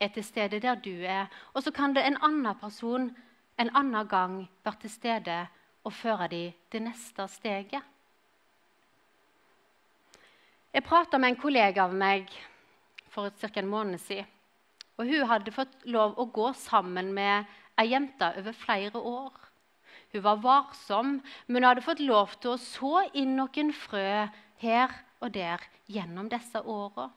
er 0.00 0.14
til 0.14 0.24
stede 0.24 0.62
der 0.64 0.80
du 0.80 1.04
er, 1.04 1.28
og 1.52 1.66
så 1.66 1.74
kan 1.74 1.92
det 1.92 2.06
en 2.06 2.16
annen 2.24 2.56
person 2.64 3.10
en 3.60 3.74
annen 3.76 4.08
gang 4.08 4.40
være 4.64 4.86
til 4.86 4.94
stede 4.94 5.36
og 5.84 5.92
føre 5.92 6.30
dem 6.32 6.56
det 6.72 6.82
neste 6.88 7.28
steget. 7.28 7.84
Jeg 10.76 10.84
prata 10.84 11.16
med 11.16 11.30
en 11.32 11.38
kollega 11.40 11.86
av 11.86 11.92
meg 11.96 12.26
for 13.08 13.32
ca. 13.40 13.48
en 13.56 13.68
måned 13.68 13.96
siden. 13.96 14.26
Og 14.98 15.08
Hun 15.08 15.28
hadde 15.28 15.52
fått 15.52 15.86
lov 15.88 16.18
å 16.20 16.26
gå 16.28 16.50
sammen 16.52 17.14
med 17.16 17.46
ei 17.80 17.86
jente 17.94 18.28
over 18.36 18.52
flere 18.52 19.00
år. 19.00 19.32
Hun 20.12 20.22
var 20.22 20.42
varsom, 20.44 21.22
men 21.46 21.62
hun 21.62 21.68
hadde 21.68 21.84
fått 21.84 22.02
lov 22.04 22.34
til 22.40 22.50
å 22.50 22.60
så 22.60 23.06
inn 23.14 23.38
noen 23.38 23.72
frø 23.72 24.28
her 24.60 24.92
og 25.24 25.32
der 25.32 25.64
gjennom 25.88 26.28
disse 26.28 26.60
åra. 26.60 27.08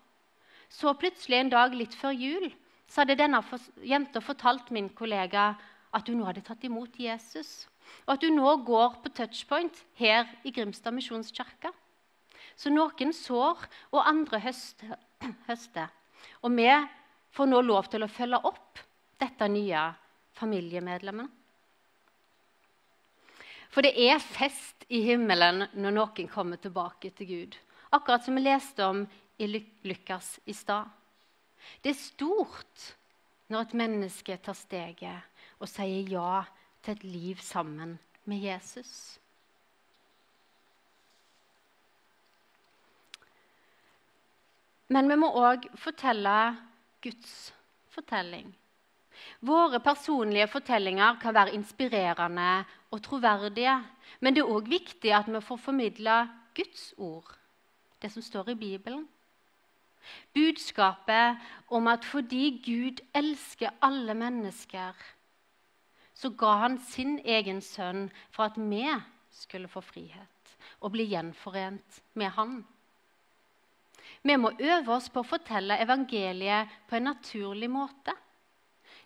Så 0.69 0.95
plutselig 0.95 1.41
en 1.41 1.51
dag 1.51 1.75
litt 1.75 1.99
før 1.99 2.15
jul 2.15 2.47
så 2.87 3.01
hadde 3.01 3.19
denne 3.19 3.43
jenta 3.83 4.23
fortalt 4.23 4.71
min 4.71 4.87
kollega 4.87 5.57
at 5.91 6.07
hun 6.07 6.21
nå 6.21 6.31
hadde 6.31 6.47
tatt 6.47 6.63
imot 6.63 6.95
Jesus, 6.95 7.67
og 8.07 8.15
at 8.15 8.23
hun 8.23 8.39
nå 8.39 8.55
går 8.63 9.01
på 9.03 9.11
touchpoint 9.19 9.83
her 9.99 10.31
i 10.47 10.55
Grimstad 10.55 10.95
misjonskirke. 10.95 11.75
Så 12.59 12.71
noen 12.73 13.13
sår, 13.15 13.63
og 13.95 14.03
andre 14.03 14.41
høster. 14.43 15.89
Og 16.43 16.51
vi 16.57 16.67
får 17.31 17.47
nå 17.47 17.61
lov 17.63 17.87
til 17.91 18.03
å 18.03 18.11
følge 18.11 18.41
opp 18.49 18.81
dette 19.19 19.47
nye 19.51 19.85
familiemedlemmet. 20.39 21.35
For 23.69 23.85
det 23.85 23.93
er 24.01 24.19
fest 24.23 24.87
i 24.89 25.03
himmelen 25.05 25.67
når 25.77 25.93
noen 25.93 26.29
kommer 26.31 26.59
tilbake 26.59 27.11
til 27.15 27.29
Gud. 27.29 27.57
Akkurat 27.93 28.25
som 28.25 28.37
vi 28.37 28.43
leste 28.43 28.85
om 28.85 29.03
i 29.39 29.47
Lukas 29.85 30.39
i 30.49 30.55
stad. 30.57 30.89
Det 31.81 31.93
er 31.93 31.99
stort 31.99 32.89
når 33.49 33.67
et 33.67 33.77
menneske 33.77 34.37
tar 34.41 34.57
steget 34.57 35.45
og 35.59 35.69
sier 35.69 36.09
ja 36.09 36.43
til 36.83 36.95
et 36.95 37.05
liv 37.05 37.41
sammen 37.43 37.97
med 38.29 38.41
Jesus. 38.41 39.18
Men 44.89 45.09
vi 45.09 45.17
må 45.21 45.29
òg 45.37 45.67
fortelle 45.77 46.37
Guds 47.03 47.53
fortelling. 47.93 48.49
Våre 49.45 49.79
personlige 49.83 50.47
fortellinger 50.49 51.19
kan 51.21 51.35
være 51.35 51.53
inspirerende 51.53 52.65
og 52.91 53.03
troverdige, 53.05 53.75
men 54.19 54.35
det 54.35 54.41
er 54.43 54.51
òg 54.51 54.69
viktig 54.71 55.13
at 55.13 55.29
vi 55.29 55.41
får 55.43 55.61
formidla 55.61 56.17
Guds 56.57 56.93
ord, 56.97 57.29
det 58.01 58.11
som 58.11 58.25
står 58.25 58.49
i 58.49 58.59
Bibelen. 58.59 59.05
Budskapet 60.33 61.37
om 61.69 61.87
at 61.87 62.05
fordi 62.05 62.61
Gud 62.65 63.03
elsker 63.13 63.75
alle 63.81 64.13
mennesker, 64.13 64.95
så 66.13 66.29
ga 66.29 66.55
han 66.63 66.79
sin 66.83 67.19
egen 67.23 67.61
sønn 67.61 68.09
for 68.31 68.49
at 68.49 68.57
vi 68.57 68.87
skulle 69.31 69.67
få 69.71 69.81
frihet 69.81 70.57
og 70.79 70.91
bli 70.91 71.05
gjenforent 71.11 72.01
med 72.13 72.33
han. 72.35 72.63
Vi 74.21 74.35
må 74.35 74.51
øve 74.59 74.93
oss 74.93 75.07
på 75.09 75.21
å 75.21 75.27
fortelle 75.27 75.79
evangeliet 75.79 76.71
på 76.89 76.97
en 76.97 77.07
naturlig 77.11 77.69
måte. 77.71 78.15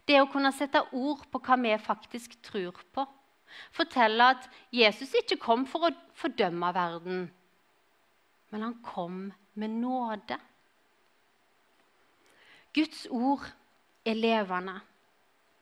Det 0.08 0.18
å 0.20 0.30
kunne 0.32 0.52
sette 0.52 0.82
ord 0.92 1.28
på 1.32 1.42
hva 1.46 1.58
vi 1.62 1.76
faktisk 1.80 2.36
tror 2.44 2.80
på. 2.96 3.06
Fortelle 3.74 4.32
at 4.34 4.48
Jesus 4.74 5.14
ikke 5.20 5.38
kom 5.42 5.68
for 5.70 5.88
å 5.88 5.94
fordømme 6.18 6.72
verden, 6.74 7.28
men 8.50 8.66
han 8.66 8.80
kom 8.86 9.28
med 9.54 9.76
nåde. 9.78 10.40
Guds 12.74 13.06
ord 13.14 13.46
er 14.06 14.18
levende, 14.18 14.80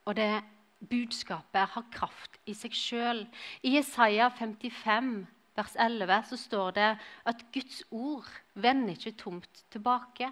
og 0.07 0.15
det 0.15 0.41
budskapet 0.89 1.75
har 1.75 1.89
kraft 1.93 2.39
i 2.47 2.55
seg 2.57 2.75
sjøl. 2.75 3.25
I 3.67 3.75
Jesaja 3.75 4.29
55, 4.39 5.11
vers 5.55 5.75
11, 5.75 6.23
så 6.29 6.37
står 6.37 6.71
det 6.77 6.89
at 7.27 7.43
Guds 7.53 7.83
ord 7.91 8.29
vender 8.53 8.95
ikke 8.95 9.17
tomt 9.19 9.63
tilbake. 9.71 10.31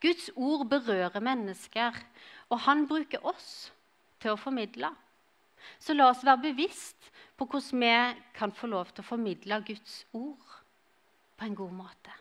Guds 0.00 0.30
ord 0.36 0.68
berører 0.70 1.20
mennesker, 1.20 1.96
og 2.48 2.60
han 2.60 2.86
bruker 2.88 3.24
oss 3.26 3.72
til 4.22 4.32
å 4.32 4.40
formidle. 4.40 4.92
Så 5.78 5.96
la 5.96 6.10
oss 6.10 6.24
være 6.24 6.46
bevisst 6.52 7.10
på 7.36 7.48
hvordan 7.48 7.82
vi 7.82 8.22
kan 8.36 8.52
få 8.54 8.70
lov 8.70 8.92
til 8.92 9.02
å 9.02 9.08
formidle 9.10 9.60
Guds 9.66 10.04
ord 10.12 10.54
på 11.36 11.44
en 11.44 11.58
god 11.58 11.74
måte. 11.82 12.14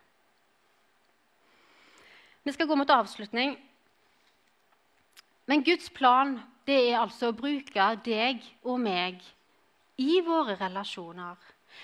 Vi 2.45 2.53
skal 2.53 2.67
gå 2.67 2.75
mot 2.77 2.89
avslutning. 2.89 3.55
Men 5.45 5.63
Guds 5.65 5.89
plan 5.93 6.35
det 6.65 6.77
er 6.89 6.99
altså 6.99 7.29
å 7.29 7.37
bruke 7.37 7.87
deg 8.05 8.41
og 8.65 8.79
meg 8.81 9.21
i 10.01 10.19
våre 10.25 10.57
relasjoner, 10.59 11.37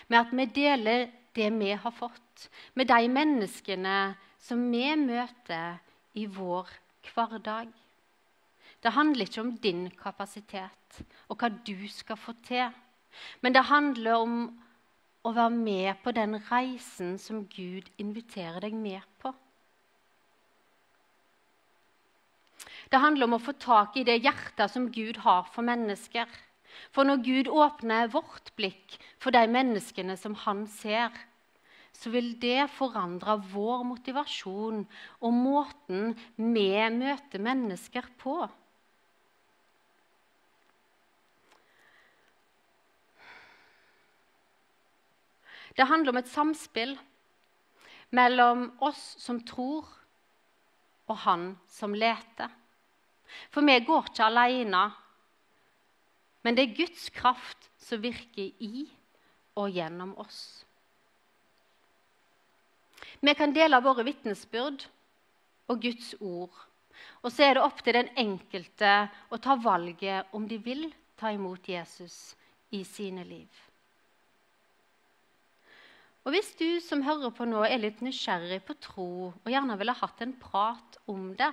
med 0.08 0.20
at 0.20 0.34
vi 0.36 0.46
deler 0.56 1.10
det 1.36 1.50
vi 1.56 1.72
har 1.72 1.96
fått, 1.96 2.50
med 2.74 2.88
de 2.88 3.08
menneskene 3.08 3.98
som 4.42 4.64
vi 4.72 4.88
møter 5.00 5.80
i 6.18 6.26
vår 6.26 6.70
hverdag. 7.14 7.70
Det 8.82 8.96
handler 8.96 9.28
ikke 9.28 9.44
om 9.44 9.54
din 9.62 9.86
kapasitet 9.94 11.02
og 11.30 11.38
hva 11.38 11.52
du 11.52 11.88
skal 11.92 12.18
få 12.20 12.34
til. 12.48 12.72
Men 13.42 13.54
det 13.54 13.70
handler 13.70 14.18
om 14.18 14.36
å 15.22 15.34
være 15.36 15.54
med 15.54 16.02
på 16.02 16.14
den 16.16 16.40
reisen 16.50 17.18
som 17.22 17.44
Gud 17.46 17.90
inviterer 18.02 18.64
deg 18.64 18.74
med 18.74 19.06
på. 19.22 19.34
Det 22.92 23.00
handler 23.00 23.30
om 23.30 23.38
å 23.38 23.44
få 23.44 23.54
tak 23.56 23.96
i 23.96 24.06
det 24.08 24.18
hjertet 24.20 24.74
som 24.74 24.90
Gud 24.92 25.22
har 25.24 25.46
for 25.54 25.64
mennesker. 25.64 26.26
For 26.92 27.08
når 27.08 27.24
Gud 27.26 27.52
åpner 27.52 28.12
vårt 28.12 28.54
blikk 28.60 28.98
for 29.22 29.34
de 29.36 29.44
menneskene 29.52 30.18
som 30.20 30.36
han 30.46 30.66
ser, 30.70 31.12
så 31.92 32.12
vil 32.14 32.34
det 32.40 32.70
forandre 32.74 33.36
vår 33.52 33.84
motivasjon 33.90 34.84
og 35.22 35.36
måten 35.36 36.16
vi 36.38 36.72
møter 36.96 37.44
mennesker 37.44 38.08
på. 38.22 38.40
Det 45.76 45.88
handler 45.88 46.12
om 46.12 46.20
et 46.20 46.32
samspill 46.32 46.98
mellom 48.12 48.66
oss 48.84 49.16
som 49.22 49.40
tror, 49.48 49.88
og 51.08 51.18
han 51.24 51.46
som 51.72 51.96
leter. 51.96 52.52
For 53.52 53.64
vi 53.64 53.78
går 53.88 54.10
ikke 54.10 54.28
alene, 54.28 54.84
men 56.42 56.58
det 56.58 56.64
er 56.64 56.78
Guds 56.80 57.10
kraft 57.14 57.70
som 57.82 58.02
virker 58.02 58.50
i 58.64 58.88
og 59.60 59.72
gjennom 59.76 60.14
oss. 60.22 60.66
Vi 63.22 63.34
kan 63.38 63.54
dele 63.54 63.82
våre 63.84 64.06
vitnesbyrd 64.08 64.88
og 65.70 65.82
Guds 65.84 66.14
ord. 66.20 66.54
Og 67.22 67.30
så 67.34 67.46
er 67.46 67.58
det 67.58 67.66
opp 67.66 67.82
til 67.86 67.98
den 67.98 68.10
enkelte 68.18 68.94
å 69.30 69.38
ta 69.42 69.56
valget 69.62 70.32
om 70.38 70.48
de 70.50 70.58
vil 70.62 70.88
ta 71.20 71.30
imot 71.34 71.68
Jesus 71.70 72.34
i 72.74 72.82
sine 72.88 73.26
liv. 73.28 73.50
Og 76.22 76.36
Hvis 76.36 76.52
du 76.58 76.80
som 76.86 77.02
hører 77.02 77.34
på 77.34 77.48
nå, 77.50 77.64
er 77.66 77.82
litt 77.82 78.02
nysgjerrig 78.06 78.62
på 78.66 78.78
tro 78.78 79.12
og 79.34 79.50
gjerne 79.50 79.78
ville 79.80 79.98
hatt 79.98 80.22
en 80.22 80.36
prat 80.38 81.00
om 81.10 81.32
det, 81.38 81.50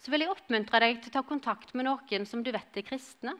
så 0.00 0.12
vil 0.12 0.24
jeg 0.24 0.32
oppmuntre 0.32 0.80
deg 0.80 1.00
til 1.00 1.12
å 1.12 1.16
ta 1.18 1.22
kontakt 1.28 1.74
med 1.76 1.84
noen 1.84 2.24
som 2.28 2.40
du 2.44 2.48
vet 2.54 2.78
er 2.80 2.86
kristne. 2.86 3.34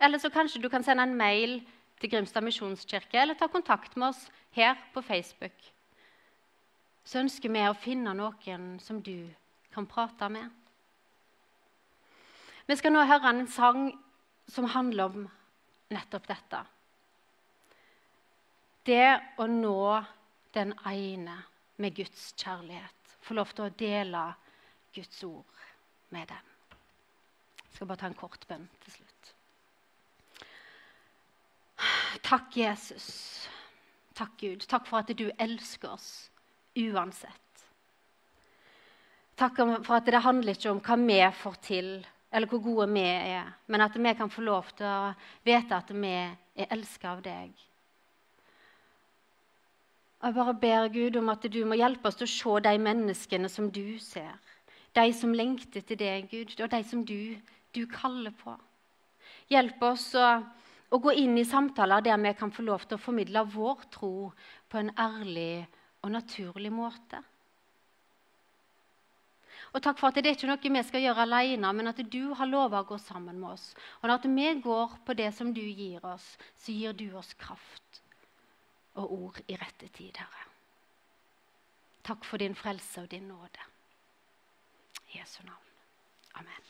Eller 0.00 0.18
så 0.18 0.30
kanskje 0.32 0.62
du 0.62 0.68
kan 0.72 0.84
sende 0.84 1.04
en 1.04 1.16
mail 1.16 1.60
til 2.00 2.10
Grimstad 2.10 2.44
misjonskirke, 2.44 3.20
eller 3.20 3.36
ta 3.36 3.50
kontakt 3.52 3.96
med 3.96 4.08
oss 4.08 4.22
her 4.56 4.78
på 4.94 5.02
Facebook. 5.04 5.56
Så 7.04 7.20
ønsker 7.20 7.52
vi 7.52 7.66
å 7.68 7.76
finne 7.76 8.14
noen 8.16 8.72
som 8.80 9.02
du 9.04 9.28
kan 9.74 9.86
prate 9.86 10.28
med. 10.32 10.48
Vi 12.66 12.76
skal 12.78 12.94
nå 12.94 13.04
høre 13.04 13.32
en 13.34 13.46
sang 13.50 13.90
som 14.50 14.68
handler 14.70 15.10
om 15.10 15.28
nettopp 15.90 16.28
dette. 16.30 16.62
Det 18.86 19.10
å 19.42 19.46
nå 19.50 20.00
den 20.54 20.72
ene 20.86 21.36
med 21.82 21.96
Guds 21.96 22.30
kjærlighet. 22.38 23.16
Få 23.20 23.36
lov 23.36 23.52
til 23.54 23.66
å 23.66 23.74
dele 23.74 24.24
Guds 24.94 25.22
ord 25.26 25.64
med 26.14 26.30
dem. 26.30 26.46
Jeg 27.60 27.74
skal 27.74 27.90
bare 27.90 28.02
ta 28.04 28.10
en 28.10 28.18
kort 28.18 28.46
bønn 28.48 28.68
til 28.84 29.00
slutt. 29.00 29.09
Takk, 32.22 32.56
Jesus. 32.56 33.48
Takk, 34.14 34.34
Gud. 34.40 34.66
Takk 34.68 34.86
for 34.86 35.00
at 35.00 35.12
du 35.16 35.30
elsker 35.38 35.94
oss 35.94 36.30
uansett. 36.76 37.64
Takk 39.40 39.56
for 39.86 39.96
at 39.96 40.08
det 40.10 40.20
handler 40.20 40.56
ikke 40.56 40.72
om 40.74 40.82
hva 40.84 40.96
vi 41.00 41.20
får 41.32 41.54
til, 41.64 41.88
eller 42.30 42.50
hvor 42.50 42.60
gode 42.60 42.90
vi 42.92 43.06
er, 43.08 43.48
men 43.66 43.80
at 43.80 43.96
vi 43.96 44.12
kan 44.14 44.30
få 44.30 44.44
lov 44.44 44.68
til 44.76 44.86
å 44.86 45.14
vite 45.46 45.78
at 45.78 45.90
vi 45.96 46.12
er 46.12 46.68
elska 46.68 47.14
av 47.14 47.22
deg. 47.24 47.54
Jeg 50.20 50.36
bare 50.36 50.54
ber 50.54 50.90
Gud 50.92 51.16
om 51.16 51.30
at 51.32 51.46
du 51.48 51.62
må 51.64 51.78
hjelpe 51.80 52.10
oss 52.10 52.18
til 52.20 52.28
å 52.28 52.34
se 52.34 52.64
de 52.66 52.74
menneskene 52.84 53.48
som 53.48 53.70
du 53.72 53.96
ser. 54.04 54.34
De 54.92 55.06
som 55.16 55.32
lengter 55.32 55.80
til 55.80 55.96
deg, 55.96 56.28
Gud, 56.28 56.52
og 56.60 56.68
de 56.68 56.82
som 56.84 57.04
du, 57.06 57.38
du 57.72 57.86
kaller 57.88 58.34
på. 58.36 58.52
Hjelp 59.48 59.80
oss 59.88 60.10
å, 60.18 60.42
å, 60.90 60.98
gå 60.98 61.14
inn 61.22 61.38
i 61.38 61.46
samtaler 61.46 62.04
der 62.04 62.18
vi 62.20 62.32
kan 62.38 62.52
få 62.52 62.64
lov 62.66 62.86
til 62.86 62.98
å 62.98 63.02
formidle 63.02 63.44
vår 63.54 63.84
tro 63.94 64.14
på 64.68 64.80
en 64.80 64.90
ærlig 64.98 65.66
og 66.02 66.14
naturlig 66.16 66.72
måte. 66.74 67.22
Og 69.70 69.78
takk 69.84 70.00
for 70.00 70.10
at 70.10 70.18
det 70.18 70.26
er 70.26 70.34
ikke 70.34 70.50
noe 70.50 70.72
vi 70.74 70.82
skal 70.82 71.04
gjøre 71.04 71.24
alene, 71.28 71.72
men 71.76 71.90
at 71.92 72.00
du 72.10 72.32
har 72.34 72.48
lova 72.50 72.82
å 72.82 72.88
gå 72.88 72.98
sammen 72.98 73.38
med 73.38 73.52
oss. 73.52 73.68
Og 74.02 74.10
at 74.10 74.26
vi 74.26 74.48
går 74.64 74.96
på 75.06 75.14
det 75.14 75.30
som 75.36 75.52
du 75.54 75.62
gir 75.62 76.02
oss, 76.06 76.26
så 76.58 76.74
gir 76.74 76.96
du 76.96 77.06
oss 77.14 77.34
kraft 77.38 78.02
og 78.98 79.12
ord 79.14 79.42
i 79.46 79.58
rette 79.60 79.86
tid, 79.94 80.18
Herre. 80.18 80.48
Takk 82.02 82.26
for 82.26 82.42
din 82.42 82.56
frelse 82.58 83.04
og 83.04 83.10
din 83.12 83.28
nåde. 83.30 83.68
I 85.12 85.20
Jesu 85.20 85.42
navn. 85.44 85.70
Amen. 86.40 86.69